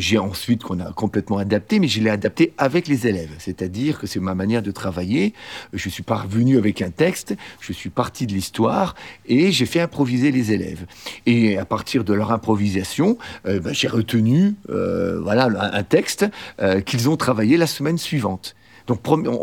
J'ai 0.00 0.18
ensuite 0.18 0.62
qu'on 0.62 0.80
a 0.80 0.92
complètement 0.92 1.38
adapté, 1.38 1.78
mais 1.78 1.88
je 1.88 2.00
l'ai 2.00 2.10
adapté 2.10 2.52
avec 2.58 2.88
les 2.88 3.06
élèves. 3.06 3.30
C'est-à-dire 3.38 3.98
que 3.98 4.06
c'est 4.06 4.20
ma 4.20 4.34
manière 4.34 4.62
de 4.62 4.70
travailler. 4.70 5.34
Je 5.72 5.88
suis 5.88 6.02
parvenu 6.02 6.58
avec 6.58 6.82
un 6.82 6.90
texte, 6.90 7.34
je 7.60 7.72
suis 7.72 7.90
parti 7.90 8.26
de 8.26 8.32
l'histoire 8.32 8.94
et 9.26 9.52
j'ai 9.52 9.66
fait 9.66 9.80
improviser 9.80 10.30
les 10.30 10.52
élèves. 10.52 10.86
Et 11.26 11.58
à 11.58 11.64
partir 11.64 12.04
de 12.04 12.14
leur 12.14 12.32
improvisation, 12.32 13.18
euh, 13.46 13.60
ben, 13.60 13.72
j'ai 13.72 13.88
retenu 13.88 14.54
euh, 14.70 15.20
voilà 15.20 15.48
un 15.72 15.82
texte 15.82 16.26
euh, 16.60 16.80
qu'ils 16.80 17.08
ont 17.08 17.16
travaillé 17.16 17.56
la 17.56 17.66
semaine 17.66 17.98
suivante. 17.98 18.54
Donc, 18.86 19.00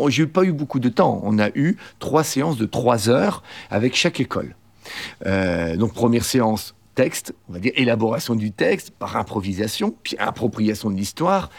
j'ai 0.10 0.26
pas 0.26 0.44
eu 0.44 0.54
beaucoup 0.54 0.80
de 0.80 0.88
temps. 0.88 1.20
On 1.24 1.38
a 1.38 1.50
eu 1.54 1.76
trois 2.00 2.24
séances 2.24 2.58
de 2.58 2.66
trois 2.66 3.10
heures 3.10 3.44
avec 3.70 3.94
chaque 3.94 4.22
école. 4.22 4.56
Donc, 5.26 5.94
première 5.94 6.24
séance, 6.24 6.76
texte, 6.96 7.34
on 7.50 7.54
va 7.54 7.60
dire 7.60 7.74
élaboration 7.76 8.36
du 8.36 8.52
texte 8.52 8.92
par 8.92 9.18
improvisation, 9.18 9.96
puis 10.04 10.16
appropriation 10.18 10.90
de 10.90 10.96
l'histoire. 10.96 11.50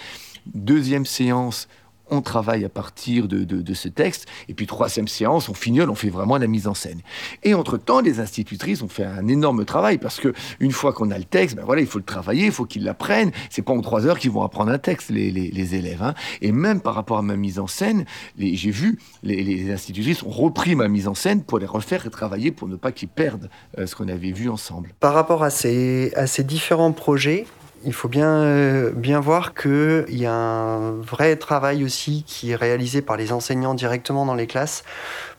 Deuxième 0.47 1.07
séance, 1.07 1.69
on 2.11 2.23
travaille 2.23 2.65
à 2.65 2.69
partir 2.69 3.29
de, 3.29 3.75
ce 3.75 3.89
texte. 3.89 4.27
Et 4.49 4.55
puis 4.55 4.67
troisième 4.67 5.09
séance, 5.09 5.49
on 5.49 5.55
fignole, 5.55 5.91
on 5.91 5.95
fait 5.95 6.11
vraiment 6.11 6.39
la 6.39 6.47
mise 6.47 6.69
en 6.69 6.75
scène. 6.75 7.01
Et 7.43 7.55
entre-temps, 7.55 8.01
les 8.01 8.21
institutrices 8.21 8.83
ont 8.83 8.89
fait 8.89 9.05
un 9.05 9.27
énorme 9.27 9.65
travail 9.65 9.99
parce 9.99 10.21
que 10.21 10.33
une 10.61 10.73
fois 10.73 10.93
qu'on 10.93 11.11
a 11.11 11.19
le 11.19 11.25
texte, 11.25 11.57
ben 11.57 11.65
voilà, 11.65 11.81
il 11.81 11.87
faut 11.87 11.99
le 11.99 12.05
travailler, 12.05 12.47
il 12.47 12.53
faut 12.53 12.67
qu'ils 12.67 12.85
l'apprennent. 12.85 13.33
C'est 13.51 13.63
pas 13.63 13.73
en 13.73 13.81
trois 13.81 14.07
heures 14.07 14.19
qu'ils 14.19 14.31
vont 14.31 14.43
apprendre 14.43 14.71
un 14.71 14.79
texte, 14.79 15.11
les, 15.11 15.75
élèves. 15.75 16.03
Hein. 16.03 16.15
Et 16.41 16.53
même 16.53 16.81
par 16.81 16.95
rapport 16.95 17.19
à 17.19 17.23
ma 17.23 17.37
mise 17.37 17.59
en 17.59 17.67
scène, 17.67 18.05
j'ai 18.39 18.71
vu 18.71 18.99
les, 19.23 19.73
institutrices 19.73 20.23
ont 20.23 20.31
repris 20.31 20.75
ma 20.75 20.89
mise 20.89 21.09
en 21.09 21.15
scène 21.15 21.43
pour 21.43 21.59
les 21.59 21.67
refaire 21.67 22.07
et 22.07 22.11
travailler 22.11 22.53
pour 22.53 22.69
ne 22.69 22.77
pas 22.77 22.93
qu'ils 22.93 23.09
perdent 23.09 23.49
euh, 23.79 23.87
ce 23.87 23.97
qu'on 23.97 24.09
avait 24.09 24.33
vu 24.33 24.49
ensemble. 24.49 24.93
Par 25.01 25.15
rapport 25.15 25.43
à 25.43 25.51
ces 25.51 26.13
différents 26.45 26.93
projets, 26.93 27.47
il 27.87 27.93
faut 27.93 28.09
bien, 28.09 28.43
euh, 28.43 28.93
voir 29.21 29.55
qu'il 29.55 30.05
y 30.09 30.27
a 30.27 30.33
un 30.33 30.93
vrai 31.01 31.37
travail 31.37 31.85
aussi 31.85 32.25
qui 32.27 32.53
est 32.53 32.57
réalisé 32.57 33.03
par 33.03 33.17
les 33.17 33.33
enseignants 33.33 33.75
directement 33.75 34.27
dans 34.27 34.35
les 34.35 34.47
classes 34.47 34.85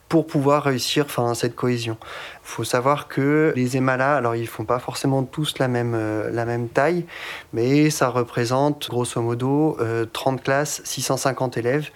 pour 0.09 0.27
pouvoir 0.27 0.63
réussir 0.63 1.05
enfin, 1.05 1.33
cette 1.33 1.55
cohésion. 1.55 1.97
Il 2.01 2.47
faut 2.47 2.63
savoir 2.63 3.07
que 3.07 3.53
les 3.55 3.77
EMALA, 3.77 4.15
alors 4.15 4.35
ils 4.35 4.47
font 4.47 4.65
pas 4.65 4.79
forcément 4.79 5.23
tous 5.23 5.57
la 5.57 5.67
même, 5.67 5.93
euh, 5.95 6.57
taille, 6.73 7.05
mais 7.53 7.89
ça 7.89 8.09
représente 8.09 8.89
grosso 8.89 9.19
modo 9.19 9.77
euh, 9.79 10.05
30 10.11 10.43
classes, 10.43 10.81
650 10.83 11.57
élèves, 11.57 11.89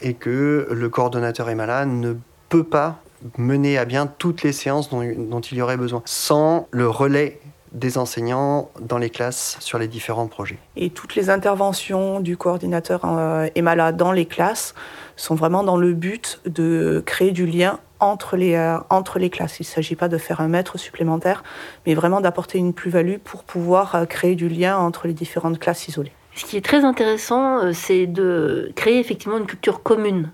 et 0.00 0.14
que 0.14 0.66
le 0.70 0.88
coordonnateur 0.88 1.48
EMALA 1.50 1.84
ne 1.84 2.14
peut 2.48 2.64
pas 2.64 3.00
mener 3.36 3.78
à 3.78 3.84
bien 3.84 4.06
toutes 4.06 4.42
les 4.42 4.52
séances 4.52 4.88
dont, 4.88 5.02
dont 5.16 5.40
il 5.40 5.58
y 5.58 5.62
aurait 5.62 5.76
besoin, 5.76 6.02
sans 6.06 6.66
le 6.70 6.88
relais 6.88 7.38
des 7.72 7.98
enseignants 7.98 8.70
dans 8.80 8.98
les 8.98 9.10
classes 9.10 9.56
sur 9.60 9.78
les 9.78 9.88
différents 9.88 10.26
projets. 10.26 10.58
Et 10.76 10.90
toutes 10.90 11.14
les 11.14 11.30
interventions 11.30 12.20
du 12.20 12.36
coordinateur 12.36 13.00
euh, 13.04 13.48
EMALA 13.56 13.92
dans 13.92 14.12
les 14.12 14.26
classes 14.26 14.74
sont 15.16 15.34
vraiment 15.34 15.64
dans 15.64 15.76
le 15.76 15.92
but 15.92 16.40
de 16.46 17.02
créer 17.04 17.32
du 17.32 17.46
lien 17.46 17.78
entre 18.00 18.36
les, 18.36 18.54
euh, 18.54 18.78
entre 18.90 19.18
les 19.18 19.30
classes. 19.30 19.60
Il 19.60 19.62
ne 19.62 19.66
s'agit 19.66 19.96
pas 19.96 20.08
de 20.08 20.18
faire 20.18 20.40
un 20.40 20.48
maître 20.48 20.78
supplémentaire, 20.78 21.42
mais 21.86 21.94
vraiment 21.94 22.20
d'apporter 22.20 22.58
une 22.58 22.74
plus-value 22.74 23.18
pour 23.22 23.44
pouvoir 23.44 23.94
euh, 23.94 24.04
créer 24.04 24.34
du 24.34 24.48
lien 24.48 24.76
entre 24.76 25.06
les 25.06 25.14
différentes 25.14 25.58
classes 25.58 25.88
isolées. 25.88 26.12
Ce 26.34 26.44
qui 26.44 26.56
est 26.56 26.64
très 26.64 26.84
intéressant, 26.84 27.72
c'est 27.74 28.06
de 28.06 28.72
créer 28.74 28.98
effectivement 28.98 29.36
une 29.36 29.46
culture 29.46 29.82
commune 29.82 30.30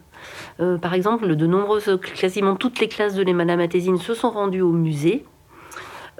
euh, 0.60 0.78
par 0.78 0.94
exemple, 0.94 1.36
de 1.36 1.46
nombreuses, 1.46 1.98
quasiment 2.14 2.56
toutes 2.56 2.80
les 2.80 2.88
classes 2.88 3.14
de 3.14 3.22
l'Emala 3.22 3.56
Matésine 3.56 3.98
se 3.98 4.14
sont 4.14 4.30
rendues 4.30 4.62
au 4.62 4.72
musée 4.72 5.24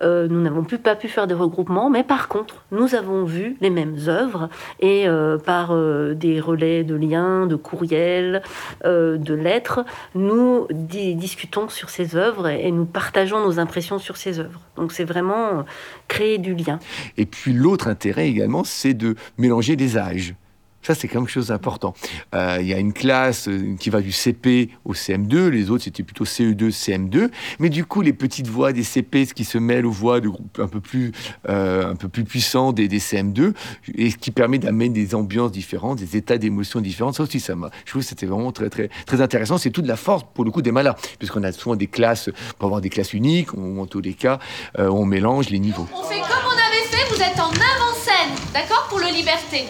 euh, 0.03 0.29
nous 0.29 0.41
n'avons 0.41 0.65
pas 0.65 0.97
pu 0.97 1.09
faire 1.09 1.27
des 1.27 1.35
regroupements, 1.35 1.91
mais 1.91 2.05
par 2.05 2.29
contre, 2.29 2.65
nous 2.71 2.95
avons 2.95 3.25
vu 3.25 3.57
les 3.61 3.71
mêmes 3.71 3.97
œuvres 4.07 4.49
et 4.81 5.09
euh, 5.09 5.39
par 5.39 5.71
euh, 5.73 6.15
des 6.15 6.41
relais 6.41 6.85
de 6.85 6.95
liens, 6.95 7.47
de 7.47 7.57
courriels, 7.57 8.43
de 8.85 9.35
lettres, 9.35 9.85
nous 10.15 10.67
di 10.71 11.15
discutons 11.15 11.69
sur 11.69 11.91
ces 11.91 12.17
œuvres 12.17 12.49
et, 12.49 12.67
et, 12.67 12.71
nous 12.71 12.85
partageons 12.85 13.45
nos 13.45 13.59
impressions 13.59 13.99
sur 13.99 14.17
ces 14.17 14.41
œuvres. 14.41 14.61
Donc 14.77 14.93
c'est 14.93 15.05
vraiment 15.05 15.65
créer 16.07 16.39
du 16.39 16.55
lien. 16.55 16.79
Et 17.17 17.27
puis 17.27 17.53
l'autre 17.53 17.89
intérêt 17.89 18.29
également, 18.29 18.65
c'est 18.65 18.95
de 18.95 19.15
mélanger 19.37 19.77
des 19.77 19.97
âges. 19.97 20.35
Ça, 20.83 20.95
c'est 20.95 21.09
quelque 21.09 21.31
chose 21.31 21.49
d'important. 21.49 21.95
Euh, 22.35 22.59
il 22.61 22.67
y 22.67 22.73
a 22.73 22.79
une 22.79 22.93
classe 22.93 23.49
qui 23.79 23.91
va 23.91 24.01
du 24.01 24.13
CP 24.13 24.71
au 24.85 24.95
CM2, 24.95 25.49
les 25.49 25.71
autres, 25.71 25.85
c'était 25.85 26.03
plutôt 26.03 26.25
CE2, 26.25 26.71
CM2. 26.71 27.31
Mais 27.59 27.69
du 27.69 27.85
coup, 27.85 28.01
les 28.01 28.13
petites 28.13 28.47
voix 28.49 28.73
des 28.73 28.85
CP, 28.85 29.27
ce 29.27 29.35
qui 29.35 29.45
se 29.45 29.59
mêlent 29.59 29.87
aux 29.87 29.91
voix 29.91 30.21
de 30.21 30.29
groupes 30.29 30.59
un 30.61 30.69
peu 30.69 30.81
plus, 30.81 31.13
euh, 31.49 31.91
un 31.91 31.97
peu 31.97 32.09
plus 32.09 32.25
puissants 32.25 32.73
des, 32.73 32.89
des, 32.89 33.01
CM2, 33.01 33.53
et 33.95 34.11
ce 34.11 34.17
qui 34.17 34.31
permet 34.31 34.59
d'amener 34.59 34.89
des 34.89 35.15
ambiances 35.15 35.53
différentes, 35.53 35.99
des 35.99 36.17
états 36.17 36.39
d'émotion 36.39 36.81
différents. 36.81 37.13
Ça 37.13 37.23
aussi, 37.23 37.41
ça 37.41 37.55
m'a, 37.55 37.71
je 37.85 37.91
trouve 37.91 38.03
que 38.03 38.09
c'était 38.09 38.27
vraiment 38.27 38.53
très, 38.53 38.71
très, 38.71 38.89
très 39.07 39.21
intéressant. 39.21 39.59
C'est 39.59 39.71
toute 39.71 39.87
la 39.87 39.97
force, 39.97 40.25
pour 40.35 40.45
le 40.45 40.51
coup, 40.51 40.63
des 40.63 40.73
malades, 40.73 40.97
puisqu'on 41.19 41.43
a 41.43 41.53
souvent 41.53 41.77
des 41.77 41.89
classes, 41.89 42.31
pour 42.59 42.67
avoir 42.67 42.81
des 42.81 42.91
classes 42.91 43.13
uniques, 43.13 43.55
en 43.55 43.87
tous 43.87 44.01
les 44.01 44.15
cas, 44.15 44.39
euh, 44.79 44.89
on 44.89 45.05
mélange 45.05 45.51
les 45.51 45.59
niveaux. 45.59 45.89
On 45.95 46.03
fait 46.05 46.21
comme 46.21 46.47
on 46.47 46.53
avait 46.53 46.87
fait, 46.89 47.15
vous 47.15 47.21
êtes 47.21 47.39
en 47.39 47.51
avant-scène, 47.51 48.35
d'accord, 48.55 48.87
pour 48.89 48.99
le 48.99 49.07
liberté. 49.15 49.65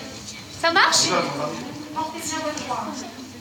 Ça 0.61 0.73
marche 0.73 1.09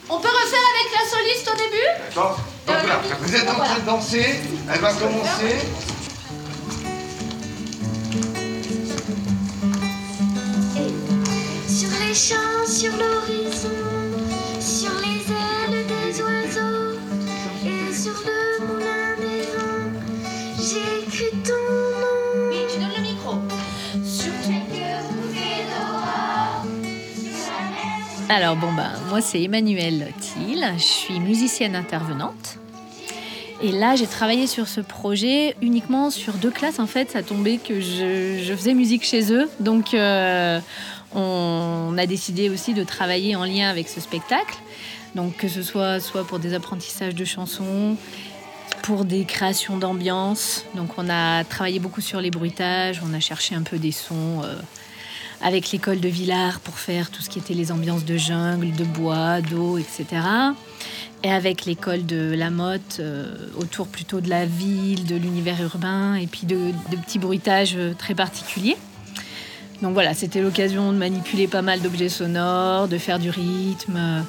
On 0.08 0.20
peut 0.20 0.28
refaire 0.28 0.66
avec 0.74 0.88
la 0.92 1.08
soliste 1.08 1.50
au 1.52 1.56
début 1.56 1.88
D'accord. 2.08 2.38
Donc 2.66 2.76
euh, 2.76 2.86
là, 2.86 3.00
vous 3.20 3.34
êtes 3.34 3.48
en 3.48 3.54
train 3.54 3.78
de 3.78 3.86
danser, 3.86 4.40
elle 4.72 4.80
va 4.80 4.92
commencer. 4.94 5.58
chant 12.14 12.66
sur 12.66 12.92
l'horizon, 12.96 13.68
sur 14.60 14.90
les 15.04 15.22
ailes 15.30 15.86
des 15.86 16.20
oiseaux 16.20 16.98
et 17.64 17.94
sur 17.94 18.14
le 18.26 18.66
moulin 18.66 19.14
des 19.20 19.42
vents. 19.52 19.92
J'écris 20.56 21.36
ton 21.44 21.57
Alors 28.30 28.56
bon 28.56 28.70
bah 28.72 28.90
moi 29.08 29.22
c'est 29.22 29.42
Emmanuelle 29.42 30.12
Thiel, 30.20 30.74
je 30.76 30.82
suis 30.82 31.18
musicienne 31.18 31.74
intervenante. 31.74 32.58
Et 33.62 33.72
là 33.72 33.96
j'ai 33.96 34.06
travaillé 34.06 34.46
sur 34.46 34.68
ce 34.68 34.82
projet 34.82 35.56
uniquement 35.62 36.10
sur 36.10 36.34
deux 36.34 36.50
classes 36.50 36.78
en 36.78 36.86
fait, 36.86 37.10
ça 37.10 37.22
tombait 37.22 37.56
que 37.56 37.80
je, 37.80 38.42
je 38.44 38.54
faisais 38.54 38.74
musique 38.74 39.04
chez 39.04 39.32
eux. 39.32 39.48
Donc 39.60 39.94
euh, 39.94 40.60
on 41.14 41.94
a 41.96 42.04
décidé 42.04 42.50
aussi 42.50 42.74
de 42.74 42.84
travailler 42.84 43.34
en 43.34 43.44
lien 43.44 43.70
avec 43.70 43.88
ce 43.88 43.98
spectacle. 43.98 44.58
Donc 45.14 45.38
que 45.38 45.48
ce 45.48 45.62
soit 45.62 45.98
soit 45.98 46.24
pour 46.26 46.38
des 46.38 46.52
apprentissages 46.52 47.14
de 47.14 47.24
chansons, 47.24 47.96
pour 48.82 49.06
des 49.06 49.24
créations 49.24 49.78
d'ambiance. 49.78 50.66
Donc 50.74 50.90
on 50.98 51.08
a 51.08 51.44
travaillé 51.44 51.78
beaucoup 51.78 52.02
sur 52.02 52.20
les 52.20 52.30
bruitages, 52.30 53.00
on 53.02 53.14
a 53.14 53.20
cherché 53.20 53.54
un 53.54 53.62
peu 53.62 53.78
des 53.78 53.92
sons 53.92 54.42
euh, 54.44 54.54
avec 55.42 55.70
l'école 55.70 56.00
de 56.00 56.08
Villars 56.08 56.60
pour 56.60 56.78
faire 56.78 57.10
tout 57.10 57.22
ce 57.22 57.30
qui 57.30 57.38
était 57.38 57.54
les 57.54 57.70
ambiances 57.70 58.04
de 58.04 58.16
jungle, 58.16 58.72
de 58.72 58.84
bois, 58.84 59.40
d'eau, 59.40 59.78
etc. 59.78 60.06
Et 61.24 61.30
avec 61.30 61.64
l'école 61.64 62.06
de 62.06 62.34
la 62.34 62.50
Motte, 62.50 62.98
euh, 63.00 63.34
autour 63.56 63.88
plutôt 63.88 64.20
de 64.20 64.28
la 64.28 64.46
ville, 64.46 65.04
de 65.06 65.16
l'univers 65.16 65.60
urbain, 65.62 66.14
et 66.14 66.26
puis 66.26 66.46
de, 66.46 66.72
petits 66.90 67.18
bruitages 67.18 67.74
euh, 67.76 67.92
très 67.96 68.14
particuliers. 68.14 68.76
Donc 69.82 69.94
voilà, 69.94 70.14
c'était 70.14 70.40
l'occasion 70.40 70.92
de 70.92 70.98
manipuler 70.98 71.46
pas 71.46 71.62
mal 71.62 71.80
d'objets 71.80 72.08
sonores, 72.08 72.88
de 72.88 72.98
faire 72.98 73.18
du 73.18 73.30
rythme. 73.30 74.24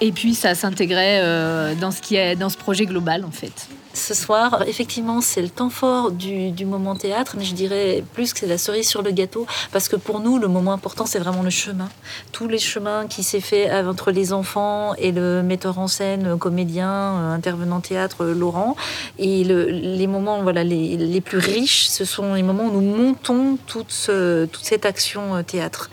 Et 0.00 0.12
puis 0.12 0.34
ça 0.34 0.54
s'intégrait 0.54 1.20
euh, 1.22 1.74
dans 1.74 1.90
ce 1.92 2.56
projet 2.56 2.86
global 2.86 3.24
en 3.24 3.30
fait. 3.30 3.68
Ce 3.94 4.14
soir, 4.14 4.62
effectivement, 4.66 5.20
c'est 5.20 5.42
le 5.42 5.50
temps 5.50 5.68
fort 5.68 6.12
du, 6.12 6.64
moment 6.64 6.96
théâtre, 6.96 7.34
mais 7.36 7.44
je 7.44 7.54
dirais 7.54 8.02
plus 8.14 8.32
que 8.32 8.38
c'est 8.38 8.46
la 8.46 8.56
cerise 8.56 8.88
sur 8.88 9.02
le 9.02 9.10
gâteau, 9.10 9.46
parce 9.70 9.88
que 9.88 9.96
pour 9.96 10.20
nous, 10.20 10.38
le 10.38 10.48
moment 10.48 10.72
important, 10.72 11.04
c'est 11.04 11.18
vraiment 11.18 11.42
le 11.42 11.50
chemin. 11.50 11.90
Tous 12.32 12.48
les 12.48 12.58
chemins 12.58 13.06
qui 13.06 13.22
s'est 13.22 13.40
fait 13.42 13.70
entre 13.70 14.10
les 14.10 14.32
enfants 14.32 14.94
et 14.94 15.12
le 15.12 15.42
metteur 15.42 15.78
en 15.78 15.88
scène, 15.88 16.26
euh, 16.26 16.36
comédien, 16.36 16.88
euh, 16.90 17.34
intervenant 17.34 17.80
théâtre, 17.80 18.24
euh, 18.24 18.34
Laurent. 18.34 18.76
Et 19.18 19.44
le- 19.44 19.66
les 19.68 20.06
moments 20.06 20.40
voilà, 20.42 20.64
les, 20.64 21.20
plus 21.20 21.38
riches, 21.38 21.84
ce 21.88 22.06
sont 22.06 22.32
les 22.32 22.42
moments 22.42 22.64
où 22.64 22.80
nous 22.80 22.96
montons 22.96 23.58
toute, 23.66 23.90
ce- 23.92 24.46
toute 24.46 24.64
cette 24.64 24.86
action 24.86 25.42
théâtre. 25.42 25.90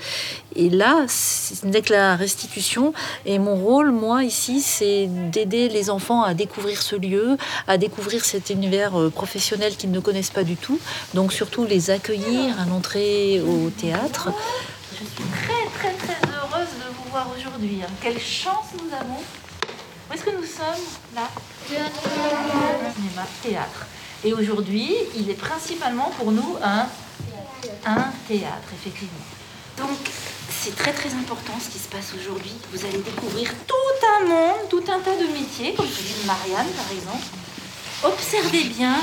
Et 0.56 0.70
là, 0.70 1.06
ce 1.08 1.66
n'est 1.66 1.82
que 1.82 1.94
la 1.94 2.16
restitution. 2.16 2.94
Et 3.26 3.40
mon 3.40 3.56
rôle, 3.56 3.92
moi, 3.92 4.24
ici, 4.24 4.62
c'est 4.62 5.08
d'aider 5.32 5.68
les 5.70 5.90
enfants 5.90 6.24
à 6.24 6.34
découvrir 6.34 6.82
ce 6.82 6.96
lieu, 6.96 7.38
à 7.68 7.78
découvrir 7.78 7.89
cet 8.24 8.50
univers 8.50 9.00
euh, 9.00 9.10
professionnel 9.10 9.76
qu'ils 9.76 9.92
ne 9.92 10.00
connaissent 10.00 10.30
pas 10.32 10.44
du 10.44 10.56
tout. 10.56 10.80
Donc, 11.14 11.34
surtout, 11.34 11.66
les 11.66 11.90
accueillir 11.90 12.60
à 12.60 12.66
l'entrée 12.66 13.42
au 13.42 13.70
théâtre. 13.70 14.30
Je 14.92 15.06
suis 15.06 15.30
très, 15.32 15.66
très, 15.80 15.94
très 15.98 16.18
heureuse 16.28 16.68
de 16.78 16.94
vous 16.96 17.10
voir 17.12 17.28
aujourd'hui. 17.36 17.80
hein. 17.84 17.92
Quelle 18.02 18.20
chance 18.20 18.66
nous 18.74 18.94
avons. 18.94 19.20
Où 20.10 20.14
est-ce 20.14 20.24
que 20.24 20.32
nous 20.32 20.44
sommes 20.44 20.84
Là? 21.16 21.28
Cinéma, 21.68 23.28
théâtre. 23.44 23.86
Et 24.24 24.34
aujourd'hui, 24.34 24.94
il 25.16 25.30
est 25.30 25.34
principalement 25.40 26.12
pour 26.18 26.32
nous 26.32 26.58
un, 26.64 26.88
un 27.86 28.06
théâtre, 28.28 28.70
effectivement. 28.74 29.26
Donc, 29.78 29.98
c'est 30.50 30.76
très 30.76 30.92
très 30.92 31.10
important 31.14 31.54
ce 31.64 31.70
qui 31.70 31.80
se 31.80 31.88
passe 31.88 32.12
aujourd'hui. 32.20 32.52
Vous 32.74 32.84
allez 32.86 32.98
découvrir 32.98 33.54
tout 33.66 33.76
un 34.22 34.28
monde, 34.28 34.68
tout 34.70 34.84
un 34.92 35.00
tas 35.00 35.16
de 35.16 35.32
métiers, 35.32 35.74
comme 35.74 35.88
celui 35.88 36.22
de 36.22 36.28
Marianne 36.28 36.68
par 36.76 36.92
exemple. 36.92 37.24
Observez 38.04 38.64
bien, 38.64 38.96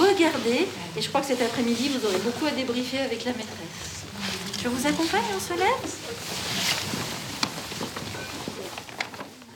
regardez, 0.00 0.66
et 0.96 1.00
je 1.00 1.08
crois 1.08 1.20
que 1.20 1.28
cet 1.28 1.40
après-midi, 1.40 1.88
vous 1.90 2.04
aurez 2.06 2.18
beaucoup 2.18 2.46
à 2.46 2.50
débriefer 2.50 2.98
avec 2.98 3.24
la 3.24 3.32
maîtresse. 3.32 4.04
Je 4.62 4.68
vous 4.68 4.86
accompagne, 4.86 5.22
on 5.36 5.40
se 5.40 5.52
lève 5.58 5.94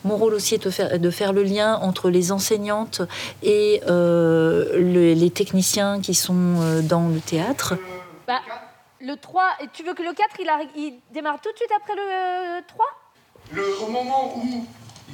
Mon 0.04 0.16
rôle 0.16 0.34
aussi 0.34 0.54
est 0.54 0.62
de 0.64 0.70
faire, 0.70 0.98
de 0.98 1.10
faire 1.10 1.32
le 1.32 1.42
lien 1.42 1.76
entre 1.76 2.08
les 2.10 2.30
enseignantes 2.30 3.00
et 3.42 3.80
euh, 3.88 4.78
le- 4.78 5.14
les 5.14 5.30
techniciens 5.30 6.00
qui 6.00 6.14
sont 6.14 6.60
euh, 6.60 6.82
dans 6.82 7.08
le 7.08 7.20
théâtre. 7.20 7.74
Bah, 8.28 8.40
le 9.00 9.16
3, 9.16 9.42
et 9.62 9.66
tu 9.72 9.82
veux 9.82 9.94
que 9.94 10.02
le 10.02 10.12
4, 10.12 10.36
il, 10.40 10.50
il 10.76 10.94
démarre 11.12 11.40
tout 11.40 11.50
de 11.50 11.56
suite 11.56 11.70
après 11.76 11.94
le 11.96 12.60
3 12.68 12.84
Le- 13.52 13.82
au 13.82 13.88
moment 13.88 14.36
où 14.36 14.66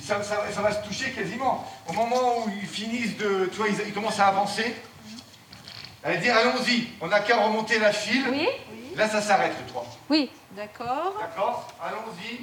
ça, 0.02 0.22
ça- 0.22 0.50
ça 0.52 0.60
va 0.62 0.72
se 0.72 0.86
toucher 0.86 1.10
quasiment, 1.12 1.64
au 1.88 1.92
moment 1.92 2.38
où 2.44 2.50
ils 2.60 2.66
finissent 2.68 3.16
de, 3.16 3.46
tu 3.52 3.56
vois, 3.58 3.68
ils, 3.68 3.78
ils 3.88 3.92
commencent 3.94 4.20
à 4.20 4.26
avancer, 4.28 4.74
elle 6.02 6.14
va 6.14 6.20
dire 6.20 6.36
allons-y, 6.36 6.88
on 7.00 7.06
n'a 7.08 7.20
qu'à 7.20 7.36
remonter 7.42 7.78
la 7.78 7.92
file. 7.92 8.26
Oui. 8.30 8.48
Là, 8.96 9.08
ça 9.08 9.20
s'arrête 9.22 9.52
le 9.58 9.66
3. 9.70 9.86
Oui. 10.08 10.30
D'accord. 10.52 11.14
D'accord 11.20 11.68
Allons-y. 11.82 12.40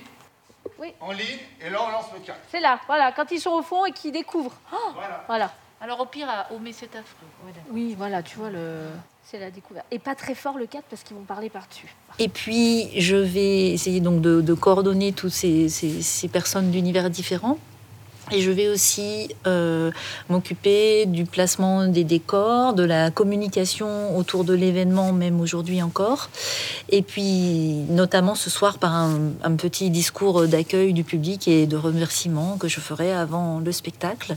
Oui. 0.79 0.93
En 1.01 1.11
ligne, 1.11 1.39
et 1.61 1.69
là 1.69 1.79
on 1.81 1.89
lance 1.91 2.05
le 2.13 2.19
4. 2.19 2.37
C'est 2.51 2.59
là, 2.59 2.79
voilà, 2.87 3.11
quand 3.11 3.29
ils 3.31 3.39
sont 3.39 3.51
au 3.51 3.61
fond 3.63 3.85
et 3.85 3.91
qu'ils 3.91 4.11
découvrent. 4.11 4.55
Oh, 4.71 4.93
voilà. 5.27 5.51
Alors 5.81 5.99
au 5.99 6.05
pire, 6.05 6.29
à- 6.29 6.47
mais 6.61 6.71
c'est 6.73 6.95
affreux. 6.95 7.27
Oui, 7.71 7.95
voilà, 7.97 8.21
tu 8.23 8.37
vois, 8.37 8.49
le... 8.49 8.89
c'est 9.29 9.39
la 9.39 9.51
découverte. 9.51 9.85
Et 9.91 9.99
pas 9.99 10.15
très 10.15 10.35
fort 10.35 10.57
le 10.57 10.65
4 10.67 10.85
parce 10.89 11.03
qu'ils 11.03 11.17
vont 11.17 11.23
parler 11.23 11.49
par-dessus. 11.49 11.93
Et 12.19 12.29
puis, 12.29 12.89
je 12.99 13.15
vais 13.17 13.71
essayer 13.73 13.99
donc 13.99 14.21
de, 14.21 14.53
coordonner 14.53 15.11
toutes 15.11 15.31
ces- 15.31 15.67
ces 15.69 16.27
personnes 16.29 16.71
d'univers 16.71 17.09
différents. 17.09 17.57
Et 18.31 18.41
je 18.41 18.51
vais 18.51 18.67
aussi 18.67 19.29
euh, 19.45 19.91
m'occuper 20.27 21.05
du 21.05 21.23
placement 21.23 21.87
des 21.87 22.03
décors, 22.03 22.73
de 22.73 22.83
la 22.83 23.09
communication 23.09 24.17
autour 24.17 24.43
de 24.43 24.53
l'événement, 24.53 25.13
même 25.13 25.39
aujourd'hui 25.39 25.81
encore. 25.81 26.29
Et 26.89 27.01
puis, 27.01 27.85
notamment 27.89 28.35
ce 28.35 28.49
soir, 28.49 28.79
par 28.79 28.93
un, 28.93 29.55
petit 29.57 29.89
discours 29.89 30.45
d'accueil 30.45 30.93
du 30.93 31.03
public 31.03 31.47
et 31.47 31.65
de 31.65 31.77
remerciement 31.77 32.57
que 32.57 32.67
je 32.67 32.79
ferai 32.79 33.13
avant 33.13 33.59
le 33.59 33.71
spectacle. 33.71 34.35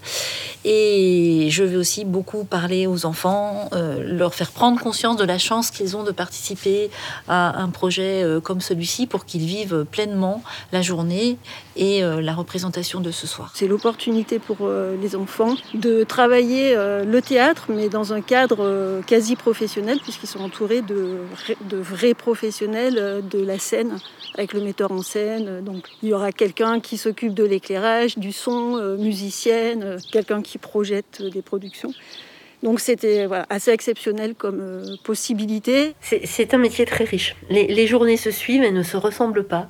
Et 0.64 1.48
je 1.50 1.64
vais 1.64 1.76
aussi 1.76 2.04
beaucoup 2.04 2.44
parler 2.44 2.86
aux 2.86 3.06
enfants, 3.06 3.68
euh, 3.72 4.02
leur 4.02 4.34
faire 4.34 4.52
prendre 4.52 4.80
conscience 4.80 5.16
de 5.16 5.24
la 5.24 5.36
chance 5.36 5.70
qu'ils 5.70 5.96
ont 5.96 6.04
de 6.04 6.12
participer 6.12 6.90
à 7.28 7.60
un 7.60 7.68
projet 7.68 8.22
euh, 8.22 8.40
comme 8.40 8.60
celui-ci 8.60 9.06
pour 9.06 9.26
qu'ils 9.26 9.44
vivent 9.44 9.84
pleinement 9.90 10.42
la 10.72 10.80
journée 10.80 11.38
et 11.76 12.02
euh, 12.02 12.20
la 12.20 12.34
représentation 12.34 13.00
de 13.00 13.10
ce 13.10 13.26
soir. 13.26 13.52
C'est 13.54 13.66
l'opportunité 13.68 14.38
pour 14.38 14.58
euh, 14.62 14.96
les 15.00 15.14
enfants 15.16 15.54
de 15.74 16.04
travailler 16.04 16.74
euh, 16.76 17.04
le 17.04 17.22
théâtre, 17.22 17.66
mais 17.68 17.88
dans 17.88 18.12
un 18.12 18.20
cadre 18.20 19.00
quasi 19.06 19.36
professionnel, 19.36 19.98
puisqu'ils 20.02 20.26
sont 20.26 20.40
entourés 20.40 20.82
de, 20.82 21.18
vra- 21.34 21.68
de 21.68 21.76
vrais 21.76 22.14
professionnels 22.14 23.22
de 23.28 23.44
la 23.44 23.58
scène, 23.58 23.98
avec 24.34 24.52
le 24.52 24.60
metteur 24.60 24.92
en 24.92 25.02
scène. 25.02 25.62
Donc 25.64 25.88
il 26.02 26.08
y 26.08 26.12
aura 26.12 26.32
quelqu'un 26.32 26.80
qui 26.80 26.96
s'occupe 26.96 27.34
de 27.34 27.44
l'éclairage, 27.44 28.18
du 28.18 28.32
son, 28.32 28.96
musicienne, 28.98 29.96
quelqu'un 30.12 30.42
qui 30.42 30.58
projette 30.58 31.22
des 31.22 31.42
productions. 31.42 31.92
Donc 32.62 32.78
c'était 32.80 33.26
assez 33.48 33.70
exceptionnel 33.70 34.34
comme 34.34 34.60
euh, 34.60 34.96
possibilité. 35.02 35.94
C'est- 36.00 36.50
un 36.52 36.58
métier 36.58 36.84
très 36.84 37.04
riche. 37.04 37.36
Les, 37.48 37.86
journées 37.86 38.16
se 38.16 38.32
suivent 38.32 38.64
et 38.64 38.72
ne 38.72 38.82
se 38.82 38.96
ressemblent 38.96 39.44
pas. 39.44 39.68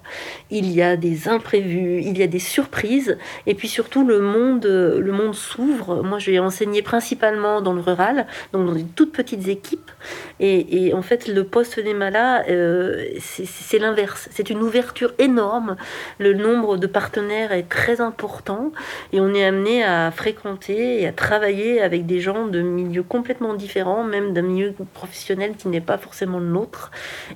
Il 0.51 0.71
y 0.73 0.81
a 0.81 0.97
des 0.97 1.29
imprévus, 1.29 2.01
il 2.03 2.17
y 2.17 2.23
a 2.23 2.27
des 2.27 2.39
surprises, 2.39 3.19
et 3.47 3.55
puis 3.55 3.69
surtout 3.69 4.07
le 4.07 4.21
monde, 4.21 4.65
euh, 4.65 4.99
le 4.99 5.13
monde 5.13 5.35
s'ouvre. 5.35 6.03
Moi, 6.03 6.19
j'ai 6.19 6.39
enseigné 6.39 6.81
principalement 6.81 7.61
dans 7.61 7.75
le 7.75 7.83
rural, 7.83 8.27
donc 8.53 8.67
dans 8.67 8.73
des 8.73 8.85
toutes 8.85 9.13
petites 9.13 9.49
équipes, 9.49 9.91
et, 10.39 10.93
en 10.95 11.03
fait, 11.03 11.29
le 11.29 11.45
poste 11.45 11.79
des 11.81 11.93
malades, 11.93 12.47
euh, 12.49 13.05
c'est 13.21 13.79
l'inverse. 13.79 14.29
C'est 14.33 14.49
une 14.49 14.63
ouverture 14.63 15.13
énorme. 15.19 15.77
Le 16.19 16.33
nombre 16.33 16.79
de 16.79 16.87
partenaires 16.87 17.53
est 17.53 17.69
très 17.69 18.01
important, 18.01 18.73
et 19.13 19.21
on 19.21 19.35
est 19.35 19.45
amené 19.45 19.85
à 19.85 20.11
fréquenter 20.11 21.03
et 21.03 21.07
à 21.07 21.13
travailler 21.13 21.83
avec 21.83 22.07
des 22.07 22.21
gens 22.21 22.47
de 22.47 22.63
milieux 22.81 23.03
complètement 23.03 23.55
différents, 23.55 24.05
même 24.05 24.33
d'un 24.33 24.43
milieu 24.43 24.75
professionnel 24.95 25.55
qui 25.57 25.69
n'est 25.69 25.81
pas 25.81 25.99
forcément 25.99 26.39
le 26.39 26.47
nôtre. 26.47 26.91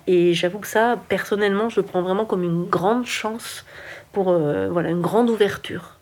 Et 0.06 0.34
j'avoue 0.34 0.58
que 0.58 0.66
ça, 0.66 0.98
personnellement, 1.08 1.68
je 1.68 1.80
le 1.80 1.86
prends 1.86 2.02
vraiment 2.02 2.24
comme 2.24 2.42
une 2.42 2.64
grande 2.64 3.06
chance 3.06 3.64
pour 4.12 4.30
euh, 4.30 4.68
voilà, 4.70 4.90
une 4.90 5.00
grande 5.00 5.30
ouverture. 5.30 5.98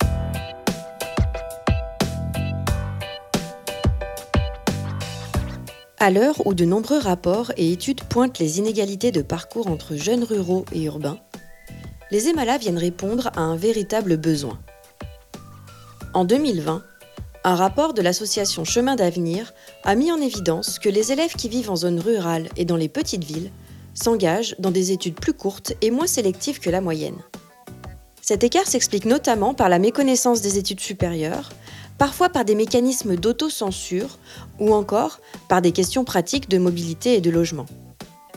À 5.98 6.10
l'heure 6.10 6.44
où 6.46 6.52
de 6.54 6.64
nombreux 6.64 6.98
rapports 6.98 7.52
et 7.56 7.70
études 7.70 8.02
pointent 8.02 8.40
les 8.40 8.58
inégalités 8.58 9.12
de 9.12 9.22
parcours 9.22 9.68
entre 9.68 9.94
jeunes 9.94 10.24
ruraux 10.24 10.64
et 10.72 10.82
urbains, 10.82 11.18
les 12.10 12.28
EMALA 12.28 12.58
viennent 12.58 12.78
répondre 12.78 13.30
à 13.36 13.40
un 13.40 13.56
véritable 13.56 14.16
besoin. 14.16 14.58
En 16.12 16.24
2020, 16.24 16.82
un 17.44 17.54
rapport 17.56 17.92
de 17.92 18.02
l'association 18.02 18.64
Chemin 18.64 18.94
d'avenir 18.94 19.52
a 19.84 19.94
mis 19.94 20.12
en 20.12 20.20
évidence 20.20 20.78
que 20.78 20.88
les 20.88 21.12
élèves 21.12 21.34
qui 21.34 21.48
vivent 21.48 21.70
en 21.70 21.76
zone 21.76 21.98
rurale 21.98 22.48
et 22.56 22.64
dans 22.64 22.76
les 22.76 22.88
petites 22.88 23.24
villes 23.24 23.50
s'engagent 23.94 24.54
dans 24.58 24.70
des 24.70 24.92
études 24.92 25.16
plus 25.16 25.32
courtes 25.32 25.72
et 25.80 25.90
moins 25.90 26.06
sélectives 26.06 26.60
que 26.60 26.70
la 26.70 26.80
moyenne. 26.80 27.18
Cet 28.20 28.44
écart 28.44 28.68
s'explique 28.68 29.04
notamment 29.04 29.54
par 29.54 29.68
la 29.68 29.80
méconnaissance 29.80 30.40
des 30.40 30.56
études 30.56 30.80
supérieures, 30.80 31.50
parfois 31.98 32.28
par 32.28 32.44
des 32.44 32.54
mécanismes 32.54 33.16
d'autocensure 33.16 34.18
ou 34.60 34.72
encore 34.72 35.20
par 35.48 35.60
des 35.60 35.72
questions 35.72 36.04
pratiques 36.04 36.48
de 36.48 36.58
mobilité 36.58 37.14
et 37.14 37.20
de 37.20 37.30
logement. 37.30 37.66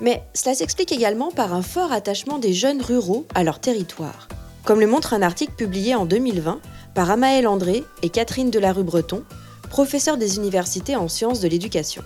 Mais 0.02 0.24
cela 0.34 0.56
s'explique 0.56 0.92
également 0.92 1.32
par 1.32 1.54
un 1.54 1.62
fort 1.62 1.94
attachement 1.94 2.40
des 2.40 2.54
jeunes 2.54 2.82
ruraux 2.82 3.26
à 3.36 3.44
leur 3.44 3.60
territoire, 3.60 4.28
comme 4.66 4.80
le 4.80 4.88
montre 4.88 5.14
un 5.14 5.22
article 5.22 5.54
publié 5.54 5.94
en 5.94 6.06
2020 6.06 6.60
par 6.96 7.12
Amaël 7.12 7.46
André 7.46 7.84
et 8.02 8.10
Catherine 8.10 8.50
Delarue-Breton, 8.50 9.24
professeurs 9.70 10.18
des 10.18 10.38
universités 10.38 10.96
en 10.96 11.10
sciences 11.10 11.42
de 11.42 11.50
l'éducation. 11.50 12.02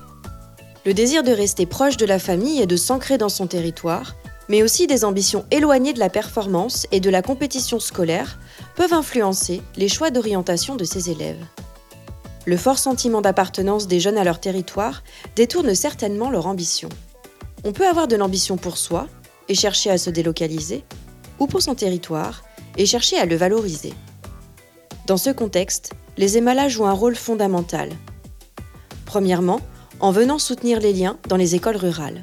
Le 0.85 0.95
désir 0.95 1.21
de 1.23 1.31
rester 1.31 1.67
proche 1.67 1.95
de 1.95 2.07
la 2.07 2.17
famille 2.17 2.59
et 2.59 2.65
de 2.65 2.75
s'ancrer 2.75 3.19
dans 3.19 3.29
son 3.29 3.45
territoire, 3.45 4.15
mais 4.49 4.63
aussi 4.63 4.87
des 4.87 5.05
ambitions 5.05 5.45
éloignées 5.51 5.93
de 5.93 5.99
la 5.99 6.09
performance 6.09 6.87
et 6.91 6.99
de 6.99 7.09
la 7.11 7.21
compétition 7.21 7.79
scolaire, 7.79 8.39
peuvent 8.75 8.93
influencer 8.93 9.61
les 9.77 9.87
choix 9.87 10.09
d'orientation 10.09 10.75
de 10.75 10.83
ces 10.83 11.11
élèves. 11.11 11.45
Le 12.47 12.57
fort 12.57 12.79
sentiment 12.79 13.21
d'appartenance 13.21 13.85
des 13.85 13.99
jeunes 13.99 14.17
à 14.17 14.23
leur 14.23 14.39
territoire 14.39 15.03
détourne 15.35 15.75
certainement 15.75 16.31
leur 16.31 16.47
ambition. 16.47 16.89
On 17.63 17.73
peut 17.73 17.87
avoir 17.87 18.07
de 18.07 18.15
l'ambition 18.15 18.57
pour 18.57 18.77
soi 18.77 19.07
et 19.49 19.53
chercher 19.53 19.91
à 19.91 19.99
se 19.99 20.09
délocaliser, 20.09 20.83
ou 21.37 21.45
pour 21.45 21.61
son 21.61 21.75
territoire 21.75 22.43
et 22.75 22.87
chercher 22.87 23.19
à 23.19 23.25
le 23.25 23.35
valoriser. 23.35 23.93
Dans 25.09 25.17
ce 25.17 25.31
contexte, 25.31 25.93
les 26.17 26.37
EMALA 26.37 26.67
jouent 26.67 26.85
un 26.85 26.93
rôle 26.93 27.15
fondamental. 27.15 27.89
Premièrement, 29.07 29.59
en 29.99 30.11
venant 30.11 30.37
soutenir 30.37 30.79
les 30.79 30.93
liens 30.93 31.17
dans 31.27 31.35
les 31.35 31.55
écoles 31.55 31.77
rurales. 31.77 32.21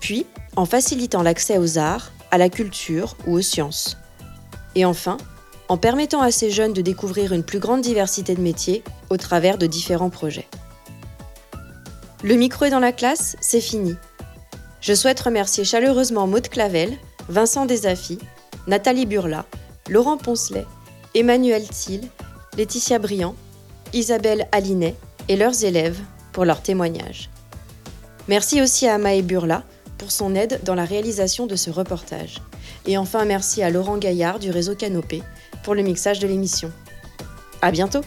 Puis, 0.00 0.26
en 0.54 0.66
facilitant 0.66 1.22
l'accès 1.22 1.56
aux 1.56 1.78
arts, 1.78 2.12
à 2.30 2.36
la 2.36 2.50
culture 2.50 3.16
ou 3.26 3.38
aux 3.38 3.40
sciences. 3.40 3.96
Et 4.74 4.84
enfin, 4.84 5.16
en 5.70 5.78
permettant 5.78 6.20
à 6.20 6.30
ces 6.30 6.50
jeunes 6.50 6.74
de 6.74 6.82
découvrir 6.82 7.32
une 7.32 7.42
plus 7.42 7.58
grande 7.58 7.80
diversité 7.80 8.34
de 8.34 8.42
métiers 8.42 8.84
au 9.08 9.16
travers 9.16 9.56
de 9.56 9.66
différents 9.66 10.10
projets. 10.10 10.48
Le 12.22 12.34
micro 12.34 12.66
est 12.66 12.70
dans 12.70 12.80
la 12.80 12.92
classe, 12.92 13.34
c'est 13.40 13.62
fini. 13.62 13.96
Je 14.82 14.92
souhaite 14.92 15.20
remercier 15.20 15.64
chaleureusement 15.64 16.26
Maude 16.26 16.50
Clavel, 16.50 16.98
Vincent 17.30 17.64
Desafi, 17.64 18.18
Nathalie 18.66 19.06
Burla, 19.06 19.46
Laurent 19.88 20.18
Poncelet, 20.18 20.66
Emmanuel 21.16 21.68
Thiel, 21.68 22.00
Laetitia 22.56 22.98
Briand, 22.98 23.36
Isabelle 23.92 24.48
Alinet 24.50 24.96
et 25.28 25.36
leurs 25.36 25.64
élèves 25.64 26.00
pour 26.32 26.44
leur 26.44 26.60
témoignage. 26.60 27.30
Merci 28.26 28.60
aussi 28.60 28.88
à 28.88 28.98
Maë 28.98 29.22
Burla 29.22 29.62
pour 29.96 30.10
son 30.10 30.34
aide 30.34 30.60
dans 30.64 30.74
la 30.74 30.84
réalisation 30.84 31.46
de 31.46 31.54
ce 31.54 31.70
reportage. 31.70 32.42
Et 32.86 32.98
enfin, 32.98 33.24
merci 33.24 33.62
à 33.62 33.70
Laurent 33.70 33.96
Gaillard 33.96 34.40
du 34.40 34.50
réseau 34.50 34.74
Canopé 34.74 35.22
pour 35.62 35.76
le 35.76 35.82
mixage 35.82 36.18
de 36.18 36.26
l'émission. 36.26 36.72
À 37.62 37.70
bientôt! 37.70 38.00